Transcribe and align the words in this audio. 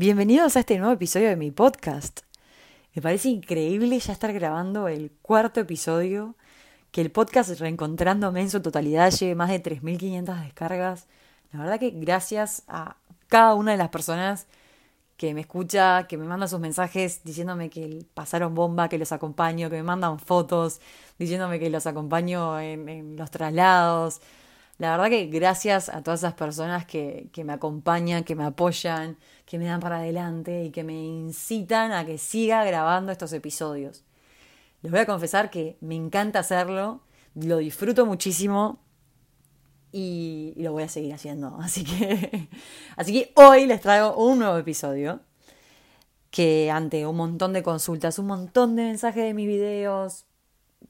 Bienvenidos 0.00 0.56
a 0.56 0.60
este 0.60 0.78
nuevo 0.78 0.92
episodio 0.92 1.28
de 1.28 1.34
mi 1.34 1.50
podcast. 1.50 2.20
Me 2.94 3.02
parece 3.02 3.30
increíble 3.30 3.98
ya 3.98 4.12
estar 4.12 4.32
grabando 4.32 4.86
el 4.86 5.10
cuarto 5.22 5.58
episodio, 5.58 6.36
que 6.92 7.00
el 7.00 7.10
podcast 7.10 7.58
Reencontrándome 7.58 8.42
en 8.42 8.48
su 8.48 8.62
totalidad 8.62 9.10
lleve 9.10 9.34
más 9.34 9.50
de 9.50 9.60
3.500 9.60 10.44
descargas. 10.44 11.08
La 11.50 11.58
verdad 11.58 11.80
que 11.80 11.90
gracias 11.90 12.62
a 12.68 12.94
cada 13.26 13.56
una 13.56 13.72
de 13.72 13.76
las 13.76 13.88
personas 13.88 14.46
que 15.16 15.34
me 15.34 15.40
escucha, 15.40 16.06
que 16.06 16.16
me 16.16 16.26
manda 16.26 16.46
sus 16.46 16.60
mensajes 16.60 17.24
diciéndome 17.24 17.68
que 17.68 18.04
pasaron 18.14 18.54
bomba, 18.54 18.88
que 18.88 18.98
los 18.98 19.10
acompaño, 19.10 19.68
que 19.68 19.78
me 19.78 19.82
mandan 19.82 20.20
fotos 20.20 20.80
diciéndome 21.18 21.58
que 21.58 21.70
los 21.70 21.88
acompaño 21.88 22.60
en, 22.60 22.88
en 22.88 23.16
los 23.16 23.32
traslados, 23.32 24.20
la 24.78 24.92
verdad 24.92 25.10
que 25.10 25.26
gracias 25.26 25.88
a 25.88 26.02
todas 26.02 26.20
esas 26.20 26.34
personas 26.34 26.86
que, 26.86 27.28
que 27.32 27.44
me 27.44 27.52
acompañan, 27.52 28.24
que 28.24 28.36
me 28.36 28.44
apoyan, 28.44 29.18
que 29.44 29.58
me 29.58 29.64
dan 29.66 29.80
para 29.80 29.98
adelante 29.98 30.64
y 30.64 30.70
que 30.70 30.84
me 30.84 30.94
incitan 30.94 31.92
a 31.92 32.06
que 32.06 32.16
siga 32.18 32.64
grabando 32.64 33.10
estos 33.10 33.32
episodios. 33.32 34.04
Les 34.82 34.92
voy 34.92 35.00
a 35.00 35.06
confesar 35.06 35.50
que 35.50 35.76
me 35.80 35.96
encanta 35.96 36.38
hacerlo, 36.38 37.00
lo 37.34 37.58
disfruto 37.58 38.06
muchísimo 38.06 38.78
y, 39.90 40.54
lo 40.56 40.72
voy 40.72 40.84
a 40.84 40.88
seguir 40.88 41.12
haciendo. 41.12 41.56
Así 41.60 41.84
que, 41.84 42.48
así 42.96 43.12
que 43.12 43.32
hoy 43.34 43.66
les 43.66 43.80
traigo 43.80 44.14
un 44.16 44.38
nuevo 44.38 44.58
episodio 44.58 45.20
que 46.30 46.70
ante 46.70 47.06
un 47.06 47.16
montón 47.16 47.52
de 47.52 47.62
consultas, 47.62 48.18
un 48.18 48.26
montón 48.26 48.76
de 48.76 48.84
mensajes 48.84 49.24
de 49.24 49.34
mis 49.34 49.48
videos, 49.48 50.26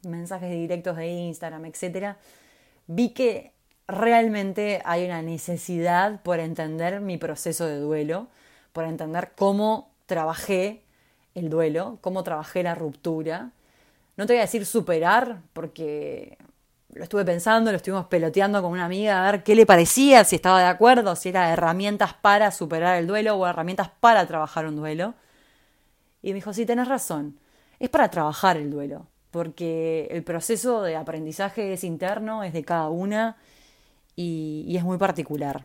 mensajes 0.02 0.50
directos 0.50 0.96
de 0.96 1.08
Instagram, 1.08 1.64
etc., 1.66 2.16
vi 2.86 3.10
que 3.10 3.52
realmente 3.88 4.82
hay 4.84 5.06
una 5.06 5.22
necesidad 5.22 6.20
por 6.22 6.38
entender 6.38 7.00
mi 7.00 7.16
proceso 7.16 7.66
de 7.66 7.78
duelo, 7.78 8.28
por 8.72 8.84
entender 8.84 9.32
cómo 9.34 9.90
trabajé 10.06 10.82
el 11.34 11.48
duelo, 11.48 11.98
cómo 12.02 12.22
trabajé 12.22 12.62
la 12.62 12.74
ruptura. 12.74 13.50
No 14.16 14.26
te 14.26 14.34
voy 14.34 14.38
a 14.38 14.42
decir 14.42 14.66
superar, 14.66 15.40
porque 15.54 16.36
lo 16.92 17.02
estuve 17.02 17.24
pensando, 17.24 17.70
lo 17.70 17.76
estuvimos 17.78 18.06
peloteando 18.06 18.60
con 18.60 18.72
una 18.72 18.84
amiga 18.84 19.26
a 19.26 19.32
ver 19.32 19.42
qué 19.42 19.54
le 19.54 19.64
parecía, 19.64 20.24
si 20.24 20.36
estaba 20.36 20.60
de 20.60 20.66
acuerdo, 20.66 21.16
si 21.16 21.30
era 21.30 21.50
herramientas 21.52 22.12
para 22.14 22.50
superar 22.50 22.96
el 22.96 23.06
duelo 23.06 23.36
o 23.36 23.46
herramientas 23.46 23.90
para 24.00 24.26
trabajar 24.26 24.66
un 24.66 24.76
duelo. 24.76 25.14
Y 26.22 26.28
me 26.28 26.36
dijo, 26.36 26.52
sí, 26.52 26.66
tenés 26.66 26.88
razón, 26.88 27.38
es 27.78 27.88
para 27.88 28.10
trabajar 28.10 28.56
el 28.56 28.70
duelo, 28.70 29.06
porque 29.30 30.08
el 30.10 30.24
proceso 30.24 30.82
de 30.82 30.96
aprendizaje 30.96 31.72
es 31.72 31.84
interno, 31.84 32.42
es 32.42 32.52
de 32.52 32.64
cada 32.64 32.88
una 32.88 33.36
y, 34.18 34.76
es 34.76 34.82
muy 34.82 34.98
particular. 34.98 35.64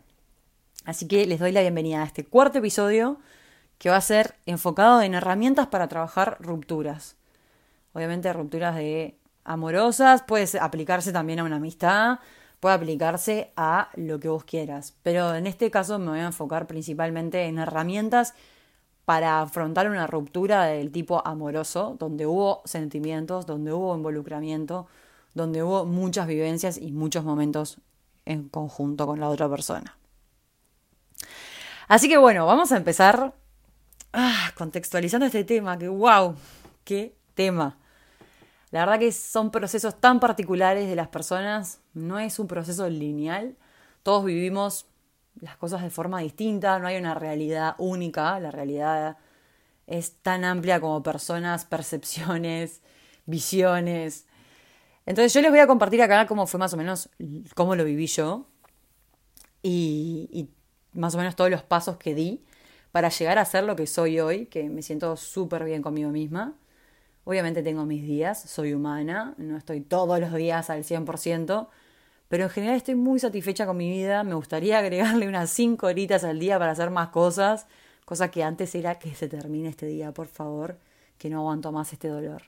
Así 0.86 1.08
que 1.08 1.26
les 1.26 1.40
doy 1.40 1.52
la 1.52 1.62
bienvenida 1.62 2.04
a 2.04 2.06
este 2.06 2.24
cuarto 2.24 2.60
episodio 2.60 3.18
que 3.80 3.90
va 3.90 3.96
a 3.96 4.02
ser 4.02 4.36
enfocado 4.46 5.02
en 5.02 5.16
herramientas 5.16 5.68
para 5.68 5.88
trabajar 5.88 6.38
rupturas. 6.40 7.16
Obviamente 7.94 8.32
rupturas 8.32 8.76
de 8.76 9.18
amorosas, 9.44 10.22
puede 10.22 10.48
aplicarse 10.60 11.12
también 11.12 11.40
a 11.40 11.46
una 11.46 11.56
amistad, 11.56 12.20
puede 12.60 12.76
aplicarse 12.76 13.52
a 13.56 13.90
lo 13.96 14.20
que 14.20 14.30
vos 14.30 14.44
quieras. 14.44 14.94
Pero 15.02 15.34
en 15.34 15.48
este 15.48 15.72
caso 15.72 15.98
me 15.98 16.12
voy 16.12 16.20
a 16.20 16.28
enfocar 16.28 16.68
principalmente 16.68 17.46
en 17.46 17.58
herramientas 17.58 18.36
para 19.06 19.42
afrontar 19.42 19.90
una 19.90 20.06
ruptura 20.06 20.66
del 20.66 20.92
tipo 20.92 21.26
amoroso, 21.26 21.96
donde 22.00 22.28
hubo 22.28 22.62
sentimientos, 22.66 23.48
donde 23.48 23.74
hubo 23.74 23.96
involucramiento, 23.96 24.86
donde 25.34 25.64
hubo 25.64 25.86
muchas 25.86 26.28
vivencias 26.28 26.78
y 26.78 26.92
muchos 26.92 27.24
momentos 27.26 27.82
en 28.26 28.50
conjunto 28.50 29.06
con 29.06 29.20
la 29.20 29.30
otra 29.30 29.50
persona. 29.50 29.98
Así 31.88 32.08
que 32.08 32.18
bueno, 32.18 32.46
vamos 32.46 32.72
a 32.72 32.78
empezar 32.78 33.34
ah, 34.14 34.52
contextualizando 34.56 35.26
este 35.26 35.44
tema, 35.44 35.78
que 35.78 35.88
wow, 35.88 36.36
qué 36.84 37.16
tema. 37.34 37.78
La 38.72 38.80
verdad 38.80 39.00
que 39.00 39.12
son 39.12 39.52
procesos 39.52 40.00
tan 40.00 40.20
particulares 40.20 40.88
de 40.88 40.96
las 40.96 41.08
personas, 41.08 41.80
no 41.94 42.18
es 42.20 42.40
un 42.40 42.48
proceso 42.48 42.90
lineal, 42.90 43.56
todos 44.02 44.26
vivimos 44.26 44.88
las 45.40 45.58
cosas 45.58 45.82
de 45.84 45.90
forma 45.90 46.20
distinta, 46.22 46.80
no 46.80 46.88
hay 46.88 46.98
una 46.98 47.14
realidad 47.14 47.76
única, 47.78 48.40
la 48.40 48.52
realidad 48.52 49.18
es 49.86 50.16
tan 50.22 50.44
amplia 50.46 50.80
como 50.80 51.04
personas, 51.04 51.66
percepciones, 51.66 52.82
visiones, 53.26 54.26
entonces 55.06 55.34
yo 55.34 55.42
les 55.42 55.52
voy 55.52 55.60
a 55.60 55.68
compartir 55.68 56.02
acá 56.02 56.26
cómo 56.28 56.48
fue 56.48 56.60
más 56.60 56.74
o 56.74 56.78
menos, 56.78 57.10
cómo 57.56 57.76
lo 57.76 57.84
viví 57.84 58.08
yo 58.08 58.48
y, 59.62 60.50
más 60.94 61.16
o 61.16 61.18
menos 61.18 61.36
todos 61.36 61.50
los 61.50 61.64
pasos 61.64 61.98
que 61.98 62.14
di 62.14 62.44
para 62.92 63.10
llegar 63.10 63.40
a 63.40 63.46
ser 63.46 63.64
lo 63.64 63.76
que 63.76 63.88
soy 63.88 64.20
hoy, 64.20 64.46
que 64.46 64.70
me 64.70 64.84
siento 64.84 65.18
súper 65.18 65.64
bien 65.64 65.82
conmigo 65.82 66.12
misma. 66.12 66.54
Obviamente 67.24 67.64
tengo 67.64 67.86
mis 67.86 68.04
días, 68.04 68.40
soy 68.40 68.74
humana, 68.74 69.34
no 69.38 69.58
estoy 69.58 69.82
todos 69.82 70.20
los 70.20 70.34
días 70.34 70.70
al 70.70 70.84
100%, 70.84 71.68
pero 72.28 72.44
en 72.44 72.50
general 72.50 72.76
estoy 72.76 72.96
muy 72.96 73.20
satisfecha 73.20 73.66
con 73.66 73.78
mi 73.78 73.90
vida, 73.90 74.24
me 74.24 74.36
gustaría 74.36 74.78
agregarle 74.78 75.28
unas 75.28 75.50
5 75.50 75.88
horitas 75.88 76.24
al 76.24 76.40
día 76.40 76.60
para 76.60 76.74
hacer 76.74 76.92
más 76.92 77.10
cosas, 77.10 77.66
cosa 78.06 78.30
que 78.30 78.44
antes 78.44 78.76
era 78.76 79.00
que 79.00 79.16
se 79.16 79.28
termine 79.28 79.70
este 79.70 79.88
día, 79.88 80.12
por 80.12 80.28
favor, 80.28 80.78
que 81.18 81.30
no 81.30 81.40
aguanto 81.40 81.72
más 81.72 81.94
este 81.94 82.10
dolor. 82.10 82.44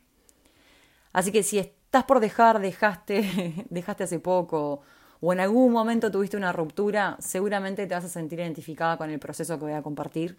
Así 1.13 1.31
que 1.31 1.43
si 1.43 1.57
estás 1.95 2.07
por 2.07 2.19
dejar, 2.19 2.59
dejaste, 2.59 3.65
dejaste 3.69 4.03
hace 4.03 4.19
poco, 4.19 4.81
o 5.21 5.31
en 5.31 5.39
algún 5.39 5.71
momento 5.71 6.11
tuviste 6.11 6.35
una 6.35 6.51
ruptura, 6.51 7.15
seguramente 7.21 7.87
te 7.87 7.95
vas 7.95 8.03
a 8.03 8.09
sentir 8.09 8.39
identificada 8.39 8.97
con 8.97 9.09
el 9.09 9.17
proceso 9.17 9.57
que 9.57 9.63
voy 9.63 9.73
a 9.73 9.81
compartir. 9.81 10.37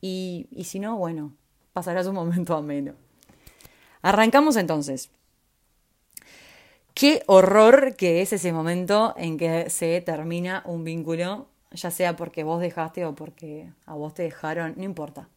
Y, 0.00 0.46
y 0.50 0.64
si 0.64 0.78
no, 0.78 0.96
bueno, 0.96 1.34
pasarás 1.74 2.06
un 2.06 2.14
momento 2.22 2.56
ameno. 2.56 2.94
Arrancamos 4.00 4.56
entonces. 4.56 5.10
Qué 6.94 7.22
horror 7.26 7.94
que 7.94 8.22
es 8.22 8.32
ese 8.32 8.54
momento 8.54 9.12
en 9.18 9.36
que 9.36 9.68
se 9.68 10.00
termina 10.00 10.62
un 10.64 10.82
vínculo, 10.82 11.46
ya 11.72 11.90
sea 11.90 12.16
porque 12.16 12.42
vos 12.42 12.58
dejaste 12.62 13.04
o 13.04 13.14
porque 13.14 13.70
a 13.84 13.92
vos 13.92 14.14
te 14.14 14.22
dejaron, 14.22 14.72
no 14.78 14.84
importa. 14.84 15.28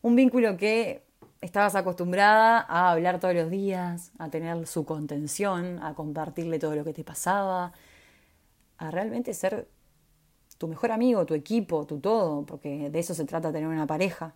Un 0.00 0.16
vínculo 0.16 0.56
que 0.56 1.04
estabas 1.42 1.74
acostumbrada 1.74 2.64
a 2.68 2.92
hablar 2.92 3.20
todos 3.20 3.34
los 3.34 3.50
días, 3.50 4.12
a 4.18 4.30
tener 4.30 4.66
su 4.66 4.84
contención, 4.84 5.82
a 5.82 5.94
compartirle 5.94 6.58
todo 6.58 6.76
lo 6.76 6.84
que 6.84 6.94
te 6.94 7.04
pasaba, 7.04 7.72
a 8.78 8.90
realmente 8.90 9.34
ser 9.34 9.68
tu 10.56 10.68
mejor 10.68 10.92
amigo, 10.92 11.26
tu 11.26 11.34
equipo, 11.34 11.84
tu 11.84 11.98
todo, 11.98 12.46
porque 12.46 12.88
de 12.88 12.98
eso 12.98 13.14
se 13.14 13.24
trata 13.24 13.52
tener 13.52 13.68
una 13.68 13.86
pareja. 13.88 14.34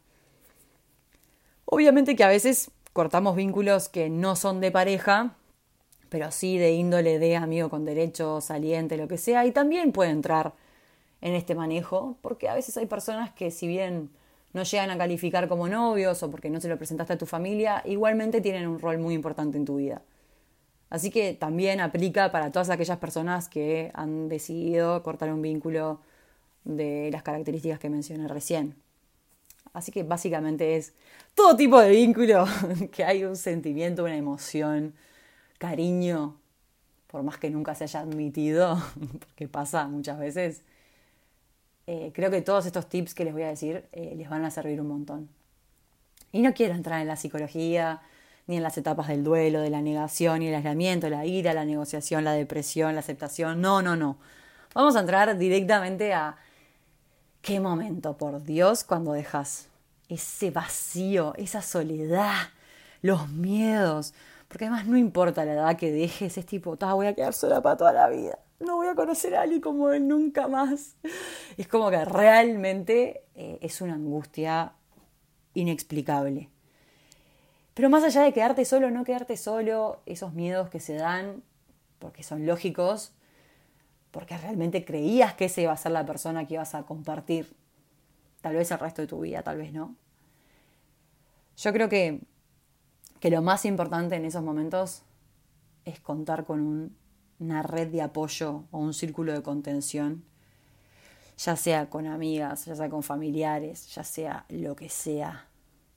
Obviamente 1.64 2.16
que 2.16 2.24
a 2.24 2.28
veces 2.28 2.72
cortamos 2.92 3.36
vínculos 3.36 3.88
que 3.88 4.10
no 4.10 4.34
son 4.34 4.60
de 4.60 4.72
pareja, 4.72 5.36
pero 6.08 6.32
sí 6.32 6.58
de 6.58 6.72
índole 6.72 7.20
de 7.20 7.36
amigo 7.36 7.70
con 7.70 7.84
derecho, 7.84 8.40
saliente, 8.40 8.96
lo 8.96 9.06
que 9.06 9.18
sea, 9.18 9.46
y 9.46 9.52
también 9.52 9.92
puede 9.92 10.10
entrar 10.10 10.54
en 11.20 11.34
este 11.34 11.54
manejo, 11.54 12.16
porque 12.20 12.48
a 12.48 12.54
veces 12.54 12.76
hay 12.76 12.86
personas 12.86 13.32
que 13.32 13.52
si 13.52 13.68
bien 13.68 14.10
no 14.56 14.62
llegan 14.62 14.90
a 14.90 14.96
calificar 14.96 15.48
como 15.48 15.68
novios 15.68 16.22
o 16.22 16.30
porque 16.30 16.48
no 16.48 16.62
se 16.62 16.68
lo 16.68 16.78
presentaste 16.78 17.12
a 17.12 17.18
tu 17.18 17.26
familia, 17.26 17.82
igualmente 17.84 18.40
tienen 18.40 18.66
un 18.66 18.78
rol 18.78 18.96
muy 18.96 19.12
importante 19.14 19.58
en 19.58 19.66
tu 19.66 19.76
vida. 19.76 20.00
Así 20.88 21.10
que 21.10 21.34
también 21.34 21.78
aplica 21.80 22.32
para 22.32 22.50
todas 22.50 22.70
aquellas 22.70 22.96
personas 22.96 23.50
que 23.50 23.90
han 23.92 24.30
decidido 24.30 25.02
cortar 25.02 25.30
un 25.30 25.42
vínculo 25.42 26.00
de 26.64 27.10
las 27.12 27.22
características 27.22 27.78
que 27.78 27.90
mencioné 27.90 28.28
recién. 28.28 28.76
Así 29.74 29.92
que 29.92 30.04
básicamente 30.04 30.76
es 30.76 30.94
todo 31.34 31.54
tipo 31.54 31.78
de 31.78 31.90
vínculo 31.90 32.46
que 32.92 33.04
hay 33.04 33.24
un 33.24 33.36
sentimiento, 33.36 34.04
una 34.04 34.16
emoción, 34.16 34.94
cariño, 35.58 36.40
por 37.08 37.22
más 37.24 37.36
que 37.36 37.50
nunca 37.50 37.74
se 37.74 37.84
haya 37.84 38.00
admitido, 38.00 38.82
porque 39.18 39.48
pasa 39.48 39.86
muchas 39.86 40.18
veces, 40.18 40.62
eh, 41.86 42.10
creo 42.14 42.30
que 42.30 42.42
todos 42.42 42.66
estos 42.66 42.88
tips 42.88 43.14
que 43.14 43.24
les 43.24 43.32
voy 43.32 43.44
a 43.44 43.48
decir 43.48 43.88
eh, 43.92 44.14
les 44.16 44.28
van 44.28 44.44
a 44.44 44.50
servir 44.50 44.80
un 44.80 44.88
montón. 44.88 45.28
Y 46.32 46.42
no 46.42 46.52
quiero 46.52 46.74
entrar 46.74 47.00
en 47.00 47.06
la 47.06 47.16
psicología, 47.16 48.02
ni 48.46 48.56
en 48.56 48.62
las 48.62 48.76
etapas 48.78 49.08
del 49.08 49.24
duelo, 49.24 49.60
de 49.60 49.70
la 49.70 49.80
negación 49.82 50.42
y 50.42 50.48
el 50.48 50.54
aislamiento, 50.54 51.08
la 51.08 51.24
ira, 51.26 51.54
la 51.54 51.64
negociación, 51.64 52.24
la 52.24 52.32
depresión, 52.32 52.94
la 52.94 53.00
aceptación. 53.00 53.60
No, 53.60 53.82
no, 53.82 53.96
no. 53.96 54.18
Vamos 54.74 54.96
a 54.96 55.00
entrar 55.00 55.38
directamente 55.38 56.12
a 56.12 56.36
qué 57.42 57.60
momento, 57.60 58.16
por 58.16 58.42
Dios, 58.42 58.84
cuando 58.84 59.12
dejas 59.12 59.68
ese 60.08 60.50
vacío, 60.50 61.34
esa 61.36 61.62
soledad, 61.62 62.48
los 63.02 63.28
miedos. 63.28 64.14
Porque 64.48 64.66
además 64.66 64.86
no 64.86 64.96
importa 64.96 65.44
la 65.44 65.54
edad 65.54 65.76
que 65.76 65.90
dejes, 65.92 66.36
es 66.36 66.46
tipo, 66.46 66.76
voy 66.76 67.06
a 67.06 67.14
quedar 67.14 67.32
sola 67.32 67.62
para 67.62 67.76
toda 67.76 67.92
la 67.92 68.08
vida 68.08 68.38
no 68.58 68.76
voy 68.76 68.88
a 68.88 68.94
conocer 68.94 69.34
a 69.34 69.42
alguien 69.42 69.60
como 69.60 69.90
él 69.90 70.06
nunca 70.08 70.48
más. 70.48 70.96
Es 71.56 71.68
como 71.68 71.90
que 71.90 72.04
realmente 72.04 73.24
eh, 73.34 73.58
es 73.60 73.80
una 73.80 73.94
angustia 73.94 74.72
inexplicable. 75.54 76.50
Pero 77.74 77.90
más 77.90 78.04
allá 78.04 78.22
de 78.22 78.32
quedarte 78.32 78.64
solo 78.64 78.90
no 78.90 79.04
quedarte 79.04 79.36
solo, 79.36 80.00
esos 80.06 80.32
miedos 80.32 80.70
que 80.70 80.80
se 80.80 80.94
dan, 80.94 81.42
porque 81.98 82.22
son 82.22 82.46
lógicos, 82.46 83.12
porque 84.10 84.36
realmente 84.38 84.84
creías 84.84 85.34
que 85.34 85.46
esa 85.46 85.60
iba 85.60 85.72
a 85.72 85.76
ser 85.76 85.92
la 85.92 86.06
persona 86.06 86.46
que 86.46 86.54
ibas 86.54 86.74
a 86.74 86.84
compartir 86.84 87.54
tal 88.40 88.54
vez 88.54 88.70
el 88.70 88.78
resto 88.78 89.02
de 89.02 89.08
tu 89.08 89.20
vida, 89.20 89.42
tal 89.42 89.58
vez 89.58 89.72
no. 89.72 89.94
Yo 91.58 91.72
creo 91.72 91.88
que, 91.88 92.20
que 93.20 93.30
lo 93.30 93.42
más 93.42 93.64
importante 93.64 94.16
en 94.16 94.24
esos 94.24 94.42
momentos 94.42 95.02
es 95.84 96.00
contar 96.00 96.44
con 96.44 96.96
una 97.38 97.62
red 97.62 97.88
de 97.88 98.02
apoyo 98.02 98.64
o 98.70 98.78
un 98.78 98.94
círculo 98.94 99.32
de 99.32 99.42
contención, 99.42 100.24
ya 101.38 101.56
sea 101.56 101.90
con 101.90 102.06
amigas, 102.06 102.64
ya 102.64 102.74
sea 102.74 102.88
con 102.88 103.02
familiares, 103.02 103.94
ya 103.94 104.04
sea 104.04 104.46
lo 104.48 104.74
que 104.76 104.88
sea, 104.88 105.48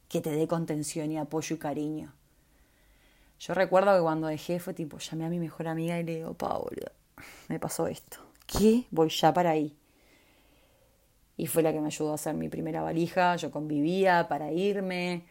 que 0.09 0.21
te 0.21 0.31
dé 0.31 0.47
contención 0.47 1.11
y 1.11 1.17
apoyo 1.17 1.55
y 1.55 1.59
cariño. 1.59 2.13
Yo 3.39 3.53
recuerdo 3.53 3.95
que 3.95 4.01
cuando 4.01 4.27
dejé 4.27 4.59
fue 4.59 4.73
tipo, 4.73 4.97
llamé 4.97 5.25
a 5.25 5.29
mi 5.29 5.39
mejor 5.39 5.67
amiga 5.67 5.97
y 5.97 6.03
le 6.03 6.15
digo, 6.17 6.33
Paula, 6.33 6.91
me 7.47 7.59
pasó 7.59 7.87
esto. 7.87 8.17
¿Qué? 8.45 8.85
Voy 8.91 9.09
ya 9.09 9.33
para 9.33 9.51
ahí. 9.51 9.77
Y 11.37 11.47
fue 11.47 11.63
la 11.63 11.71
que 11.71 11.79
me 11.79 11.87
ayudó 11.87 12.11
a 12.11 12.15
hacer 12.15 12.35
mi 12.35 12.49
primera 12.49 12.81
valija. 12.81 13.37
Yo 13.37 13.49
convivía 13.49 14.27
para 14.27 14.51
irme. 14.51 15.23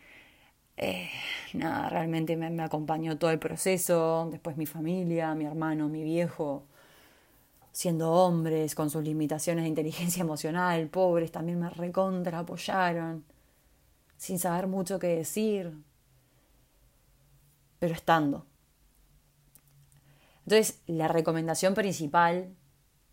Eh, 0.81 1.11
nada, 1.55 1.89
realmente 1.89 2.37
me, 2.37 2.63
acompañó 2.63 3.19
todo 3.19 3.31
el 3.31 3.41
proceso. 3.41 4.29
Después 4.31 4.57
mi 4.57 4.67
familia, 4.67 5.35
mi 5.35 5.45
hermano, 5.45 5.89
mi 5.89 6.05
viejo, 6.05 6.65
siendo 7.73 8.13
hombres, 8.13 8.75
con 8.77 8.89
sus 8.89 9.03
limitaciones 9.03 9.65
de 9.65 9.69
inteligencia 9.69 10.21
emocional, 10.23 10.89
pobres, 10.89 11.33
también 11.33 11.59
me 11.59 11.69
recontra 11.71 12.41
apoyaron, 12.41 13.25
sin 14.17 14.39
saber 14.39 14.69
mucho 14.69 14.99
qué 15.01 15.09
decir, 15.09 15.73
pero 17.81 17.95
estando. 17.95 18.47
Entonces, 20.45 20.81
la 20.87 21.09
recomendación 21.09 21.75
principal 21.75 22.55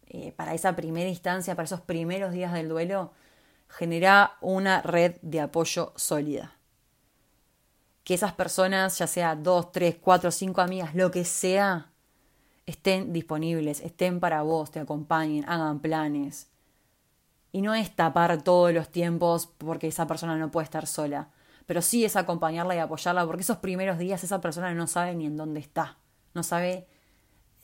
eh, 0.07 0.33
para 0.33 0.53
esa 0.53 0.75
primera 0.75 1.09
instancia, 1.09 1.55
para 1.55 1.65
esos 1.65 1.81
primeros 1.81 2.31
días 2.31 2.53
del 2.53 2.69
duelo, 2.69 3.11
genera 3.67 4.37
una 4.41 4.81
red 4.83 5.15
de 5.21 5.41
apoyo 5.41 5.93
sólida. 5.95 6.55
Que 8.05 8.13
esas 8.13 8.31
personas, 8.31 8.97
ya 8.97 9.07
sea 9.07 9.35
dos, 9.35 9.73
tres, 9.73 9.97
cuatro, 9.99 10.31
cinco 10.31 10.61
amigas, 10.61 10.95
lo 10.95 11.11
que 11.11 11.25
sea, 11.25 11.91
estén 12.65 13.11
disponibles, 13.11 13.81
estén 13.81 14.21
para 14.21 14.41
vos, 14.43 14.71
te 14.71 14.79
acompañen, 14.79 15.43
hagan 15.49 15.79
planes. 15.79 16.47
Y 17.51 17.61
no 17.61 17.73
es 17.73 17.95
tapar 17.95 18.41
todos 18.41 18.73
los 18.73 18.89
tiempos 18.89 19.47
porque 19.57 19.87
esa 19.87 20.07
persona 20.07 20.37
no 20.37 20.51
puede 20.51 20.65
estar 20.65 20.87
sola, 20.87 21.31
pero 21.65 21.81
sí 21.81 22.05
es 22.05 22.15
acompañarla 22.15 22.75
y 22.75 22.79
apoyarla 22.79 23.25
porque 23.25 23.41
esos 23.41 23.57
primeros 23.57 23.97
días 23.97 24.23
esa 24.23 24.39
persona 24.39 24.73
no 24.73 24.87
sabe 24.87 25.15
ni 25.15 25.25
en 25.25 25.35
dónde 25.35 25.59
está, 25.59 25.97
no 26.33 26.43
sabe, 26.43 26.87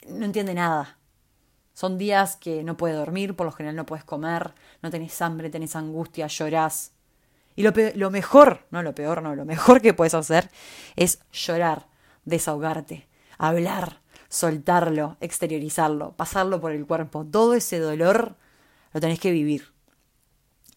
no 0.08 0.26
entiende 0.26 0.54
nada. 0.54 0.98
Son 1.74 1.98
días 1.98 2.36
que 2.36 2.64
no 2.64 2.78
puedes 2.78 2.98
dormir, 2.98 3.36
por 3.36 3.46
lo 3.46 3.52
general 3.52 3.76
no 3.76 3.86
puedes 3.86 4.04
comer, 4.04 4.54
no 4.82 4.90
tenés 4.90 5.22
hambre, 5.22 5.50
tenés 5.50 5.76
angustia, 5.76 6.28
llorás. 6.28 6.94
Y 7.56 7.64
lo, 7.64 7.74
lo 7.96 8.12
mejor, 8.12 8.66
no 8.72 8.82
lo 8.84 8.96
peor, 8.96 9.22
no, 9.22 9.36
lo 9.36 9.46
mejor 9.46 9.82
que 9.82 9.94
puedes 9.94 10.14
hacer 10.14 10.50
es 10.96 11.20
llorar, 11.32 11.88
desahogarte, 12.26 13.08
hablar, 13.38 14.02
soltarlo, 14.30 15.18
exteriorizarlo, 15.20 16.14
pasarlo 16.14 16.62
por 16.62 16.72
el 16.72 16.86
cuerpo. 16.88 17.26
Todo 17.26 17.54
ese 17.54 17.80
dolor 17.80 18.36
lo 18.94 19.00
tenés 19.00 19.20
que 19.20 19.32
vivir. 19.32 19.74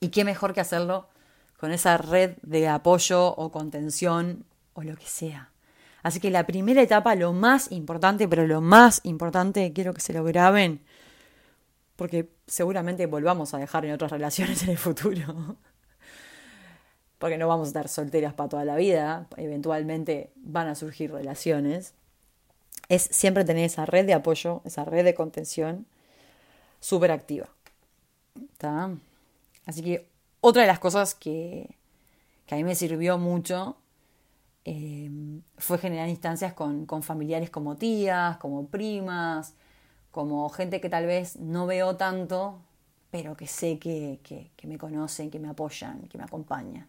Y 0.01 0.09
qué 0.09 0.25
mejor 0.25 0.53
que 0.53 0.61
hacerlo 0.61 1.09
con 1.59 1.73
esa 1.73 1.97
red 1.97 2.37
de 2.43 2.69
apoyo 2.69 3.29
o 3.29 3.51
contención 3.51 4.45
o 4.75 4.83
lo 4.83 4.97
que 4.97 5.07
sea. 5.07 5.51
Así 6.03 6.21
que 6.21 6.31
la 6.31 6.47
primera 6.47 6.83
etapa, 6.83 7.15
lo 7.15 7.33
más 7.33 7.73
importante, 7.73 8.29
pero 8.29 8.47
lo 8.47 8.61
más 8.61 9.01
importante, 9.05 9.73
quiero 9.73 9.95
que 9.95 10.03
se 10.03 10.13
lo 10.13 10.23
graben, 10.25 10.85
porque 11.97 12.29
seguramente 12.47 13.07
volvamos 13.07 13.55
a 13.55 13.59
dejar 13.59 13.87
en 13.87 13.93
otras 13.93 14.11
relaciones 14.11 14.63
en 14.65 14.71
el 14.71 14.79
futuro. 14.79 15.57
Porque 17.25 17.39
no 17.39 17.49
vamos 17.49 17.69
a 17.69 17.71
estar 17.71 17.89
solteras 17.89 18.35
para 18.35 18.51
toda 18.51 18.65
la 18.67 18.77
vida, 18.77 19.27
eventualmente 19.39 20.31
van 20.37 20.69
a 20.69 20.75
surgir 20.75 21.11
relaciones. 21.11 21.95
Es 22.91 23.03
siempre 23.03 23.47
tener 23.47 23.65
esa 23.65 23.87
red 23.87 24.05
de 24.05 24.13
apoyo, 24.13 24.61
esa 24.65 24.85
red 24.85 25.05
de 25.05 25.15
contención 25.15 25.87
súper 26.81 27.11
activa. 27.13 27.49
Así 29.65 29.83
que 29.83 30.07
otra 30.41 30.63
de 30.63 30.69
las 30.69 30.79
cosas 30.79 31.15
que, 31.15 31.71
que 32.47 32.55
a 32.55 32.59
mí 32.59 32.65
me 32.65 32.75
sirvió 32.75 33.17
mucho 33.17 33.77
Em, 34.65 35.43
fue 35.59 35.77
generar 35.79 36.09
instancias 36.09 36.55
con, 36.55 36.87
familiares 37.03 37.51
como 37.51 37.77
tías, 37.77 38.39
como 38.39 38.67
primas, 38.69 39.55
como 40.11 40.49
gente 40.49 40.81
que 40.81 40.89
tal 40.89 41.07
vez 41.07 41.37
no 41.37 41.67
veo 41.67 41.97
tanto, 41.97 42.61
pero 43.11 43.37
que 43.37 43.47
sé 43.47 43.79
que, 43.79 44.21
que, 44.23 44.67
me 44.67 44.79
conocen, 44.79 45.31
que 45.31 45.39
me 45.39 45.49
apoyan, 45.49 46.09
que 46.09 46.19
me 46.19 46.25
acompañan. 46.25 46.87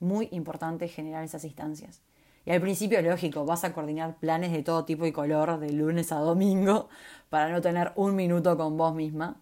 Muy 0.00 0.28
importante 0.32 0.88
generar 0.88 1.24
esas 1.24 1.44
instancias. 1.44 2.00
Y 2.44 2.50
al 2.50 2.60
principio, 2.60 3.02
lógico, 3.02 3.44
vas 3.44 3.64
a 3.64 3.72
coordinar 3.72 4.16
planes 4.18 4.52
de 4.52 4.62
todo 4.62 4.84
tipo 4.84 5.04
y 5.06 5.12
color 5.12 5.58
de 5.58 5.72
lunes 5.72 6.12
a 6.12 6.16
domingo 6.16 6.88
para 7.30 7.50
no 7.50 7.60
tener 7.60 7.92
un 7.96 8.16
minuto 8.16 8.56
con 8.56 8.76
vos 8.76 8.94
misma, 8.94 9.36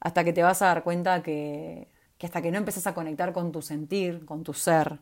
hasta 0.00 0.24
que 0.24 0.32
te 0.32 0.42
vas 0.42 0.62
a 0.62 0.66
dar 0.66 0.82
cuenta 0.82 1.22
que, 1.22 1.88
que 2.16 2.26
hasta 2.26 2.40
que 2.40 2.50
no 2.50 2.58
empezás 2.58 2.86
a 2.86 2.94
conectar 2.94 3.32
con 3.32 3.52
tu 3.52 3.62
sentir, 3.62 4.24
con 4.24 4.42
tu 4.44 4.54
ser, 4.54 4.98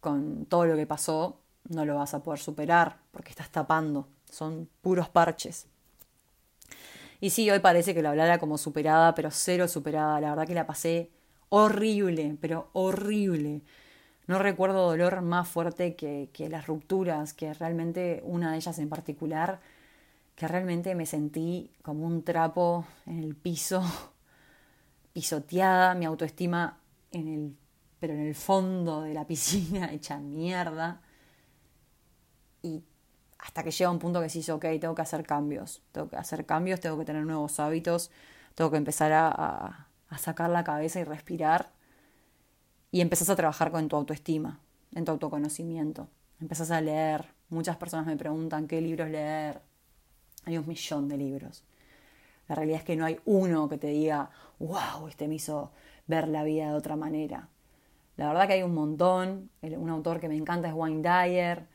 con 0.00 0.46
todo 0.46 0.66
lo 0.66 0.76
que 0.76 0.86
pasó, 0.86 1.40
no 1.68 1.84
lo 1.84 1.96
vas 1.96 2.14
a 2.14 2.22
poder 2.22 2.40
superar 2.40 2.98
porque 3.10 3.30
estás 3.30 3.50
tapando, 3.50 4.08
son 4.30 4.68
puros 4.80 5.08
parches. 5.08 5.66
Y 7.20 7.30
sí, 7.30 7.50
hoy 7.50 7.60
parece 7.60 7.94
que 7.94 8.02
lo 8.02 8.10
hablara 8.10 8.38
como 8.38 8.58
superada, 8.58 9.14
pero 9.14 9.30
cero 9.30 9.68
superada. 9.68 10.20
La 10.20 10.30
verdad 10.30 10.46
que 10.46 10.54
la 10.54 10.66
pasé 10.66 11.10
horrible, 11.48 12.36
pero 12.40 12.68
horrible. 12.72 13.62
No 14.26 14.38
recuerdo 14.38 14.88
dolor 14.88 15.22
más 15.22 15.48
fuerte 15.48 15.94
que, 15.94 16.30
que, 16.32 16.48
las 16.48 16.66
rupturas, 16.66 17.32
que 17.32 17.54
realmente 17.54 18.22
una 18.24 18.50
de 18.50 18.56
ellas 18.56 18.78
en 18.78 18.88
particular, 18.88 19.60
que 20.34 20.48
realmente 20.48 20.94
me 20.94 21.06
sentí 21.06 21.70
como 21.82 22.06
un 22.06 22.22
trapo 22.22 22.86
en 23.06 23.22
el 23.22 23.36
piso, 23.36 23.82
pisoteada, 25.12 25.94
mi 25.94 26.04
autoestima 26.04 26.78
en 27.12 27.28
el 27.28 27.56
pero 27.98 28.14
en 28.14 28.20
el 28.20 28.34
fondo 28.34 29.02
de 29.02 29.14
la 29.14 29.26
piscina 29.26 29.92
hecha 29.92 30.18
mierda. 30.18 31.00
Y 32.62 32.82
hasta 33.38 33.62
que 33.62 33.70
llega 33.70 33.90
un 33.90 33.98
punto 33.98 34.20
que 34.20 34.24
dices, 34.24 34.48
ok, 34.48 34.64
tengo 34.80 34.94
que 34.94 35.02
hacer 35.02 35.24
cambios, 35.24 35.82
tengo 35.92 36.08
que 36.08 36.16
hacer 36.16 36.46
cambios, 36.46 36.80
tengo 36.80 36.98
que 36.98 37.04
tener 37.04 37.24
nuevos 37.24 37.60
hábitos, 37.60 38.10
tengo 38.54 38.70
que 38.70 38.76
empezar 38.76 39.12
a, 39.12 39.88
a, 40.08 40.18
sacar 40.18 40.50
la 40.50 40.64
cabeza 40.64 41.00
y 41.00 41.04
respirar. 41.04 41.70
Y 42.90 43.00
empezás 43.00 43.28
a 43.30 43.36
trabajar 43.36 43.70
con 43.70 43.88
tu 43.88 43.96
autoestima, 43.96 44.60
en 44.94 45.04
tu 45.04 45.12
autoconocimiento. 45.12 46.08
Empezás 46.40 46.70
a 46.70 46.80
leer. 46.80 47.26
Muchas 47.48 47.76
personas 47.76 48.06
me 48.06 48.16
preguntan 48.16 48.66
qué 48.66 48.80
libros 48.80 49.08
leer. 49.08 49.60
Hay 50.44 50.58
un 50.58 50.66
millón 50.66 51.08
de 51.08 51.16
libros. 51.16 51.64
La 52.48 52.54
realidad 52.54 52.78
es 52.78 52.84
que 52.84 52.96
no 52.96 53.04
hay 53.04 53.18
uno 53.24 53.68
que 53.68 53.78
te 53.78 53.88
diga, 53.88 54.30
wow, 54.58 55.08
este 55.08 55.28
me 55.28 55.34
hizo 55.34 55.72
ver 56.06 56.28
la 56.28 56.44
vida 56.44 56.70
de 56.70 56.74
otra 56.74 56.96
manera. 56.96 57.48
La 58.16 58.28
verdad 58.28 58.46
que 58.46 58.54
hay 58.54 58.62
un 58.62 58.74
montón. 58.74 59.50
Un 59.62 59.90
autor 59.90 60.20
que 60.20 60.28
me 60.28 60.36
encanta 60.36 60.68
es 60.68 60.74
Wayne 60.74 61.02
Dyer. 61.02 61.66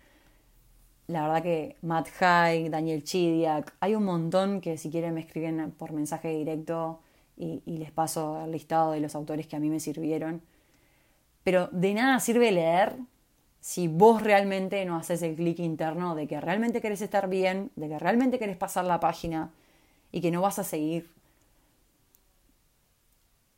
La 1.08 1.24
verdad 1.24 1.44
que 1.44 1.78
Matt 1.82 2.08
Haig, 2.22 2.70
Daniel 2.70 3.04
Chidiak. 3.04 3.76
Hay 3.80 3.96
un 3.96 4.06
montón 4.06 4.62
que 4.62 4.78
si 4.78 4.90
quieren 4.90 5.14
me 5.14 5.22
escriben 5.22 5.72
por 5.72 5.92
mensaje 5.92 6.30
directo 6.30 7.02
y, 7.38 7.62
les 7.66 7.92
paso 7.92 8.44
el 8.44 8.52
listado 8.52 8.92
de 8.92 9.00
los 9.00 9.16
autores 9.16 9.48
que 9.48 9.56
a 9.56 9.60
mí 9.60 9.70
me 9.70 9.80
sirvieron. 9.80 10.42
Pero 11.44 11.70
de 11.72 11.94
nada 11.94 12.20
sirve 12.20 12.52
leer 12.52 12.96
si 13.60 13.88
vos 13.88 14.24
realmente 14.24 14.84
no 14.86 14.98
haces 14.98 15.22
el 15.22 15.36
clic 15.36 15.60
interno 15.60 16.16
de 16.16 16.28
que 16.28 16.42
realmente 16.42 16.82
querés 16.82 17.02
estar 17.02 17.30
bien, 17.30 17.72
de 17.76 17.90
que 17.90 18.00
realmente 18.00 18.40
querés 18.40 18.58
pasar 18.58 18.86
la 18.86 19.00
página 19.00 19.52
y 20.12 20.22
que 20.22 20.32
no 20.32 20.42
vas 20.42 20.60
a 20.60 20.64
seguir 20.64 21.12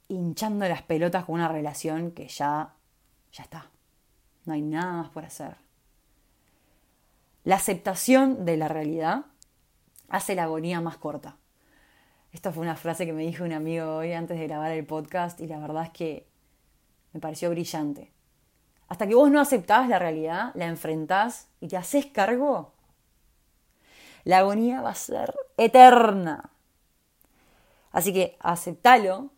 hinchando 0.10 0.68
las 0.68 0.82
pelotas 0.82 1.25
con 1.25 1.36
una 1.36 1.48
relación 1.48 2.12
que 2.12 2.28
ya, 2.28 2.74
ya 3.32 3.44
está. 3.44 3.70
No 4.46 4.54
hay 4.54 4.62
nada 4.62 4.94
más 4.94 5.10
por 5.10 5.25
hacer. 5.25 5.56
La 7.44 7.56
aceptación 7.56 8.46
de 8.46 8.58
la 8.58 8.68
realidad 8.68 9.25
hace 10.10 10.36
la 10.36 10.44
agonía 10.44 10.82
más 10.82 10.98
corta. 10.98 11.38
Esta 12.32 12.52
fue 12.52 12.63
una 12.63 12.75
frase 12.75 13.06
que 13.06 13.13
me 13.13 13.24
dijo 13.24 13.44
un 13.44 13.54
amigo 13.54 13.98
hoy 13.98 14.13
antes 14.13 14.38
de 14.38 14.48
grabar 14.48 14.72
el 14.72 14.86
podcast 14.86 15.40
y 15.40 15.48
la 15.48 15.60
verdad 15.60 15.84
es 15.84 15.90
que 15.92 16.28
me 17.13 17.20
pareció 17.20 17.50
brillante. 17.50 18.12
Hasta 18.88 19.08
que 19.08 19.15
vos 19.15 19.32
no 19.32 19.39
aceptás 19.39 19.88
la 19.88 20.00
realidad, 20.00 20.51
la 20.55 20.65
enfrentás 20.65 21.48
y 21.62 21.67
te 21.67 21.77
haces 21.77 22.08
cargo, 22.08 22.74
la 24.24 24.39
agonía 24.39 24.82
va 24.82 24.91
a 24.91 24.96
ser 24.96 25.34
eterna. 25.58 26.51
Así 27.91 28.13
que 28.13 28.38
aceptalo, 28.39 29.29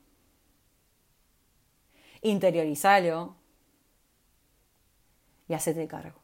interiorizalo 2.22 3.36
y 5.48 5.54
hacete 5.54 5.88
cargo. 5.88 6.20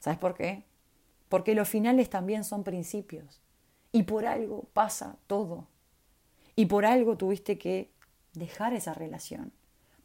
¿Sabes 0.00 0.18
por 0.18 0.34
qué? 0.34 0.64
Porque 1.28 1.54
los 1.54 1.68
finales 1.68 2.10
también 2.10 2.44
son 2.44 2.64
principios. 2.64 3.40
Y 3.92 4.02
por 4.02 4.26
algo 4.26 4.64
pasa 4.72 5.16
todo. 5.26 5.68
Y 6.56 6.66
por 6.66 6.84
algo 6.84 7.16
tuviste 7.16 7.56
que 7.58 7.91
dejar 8.34 8.72
esa 8.74 8.94
relación. 8.94 9.52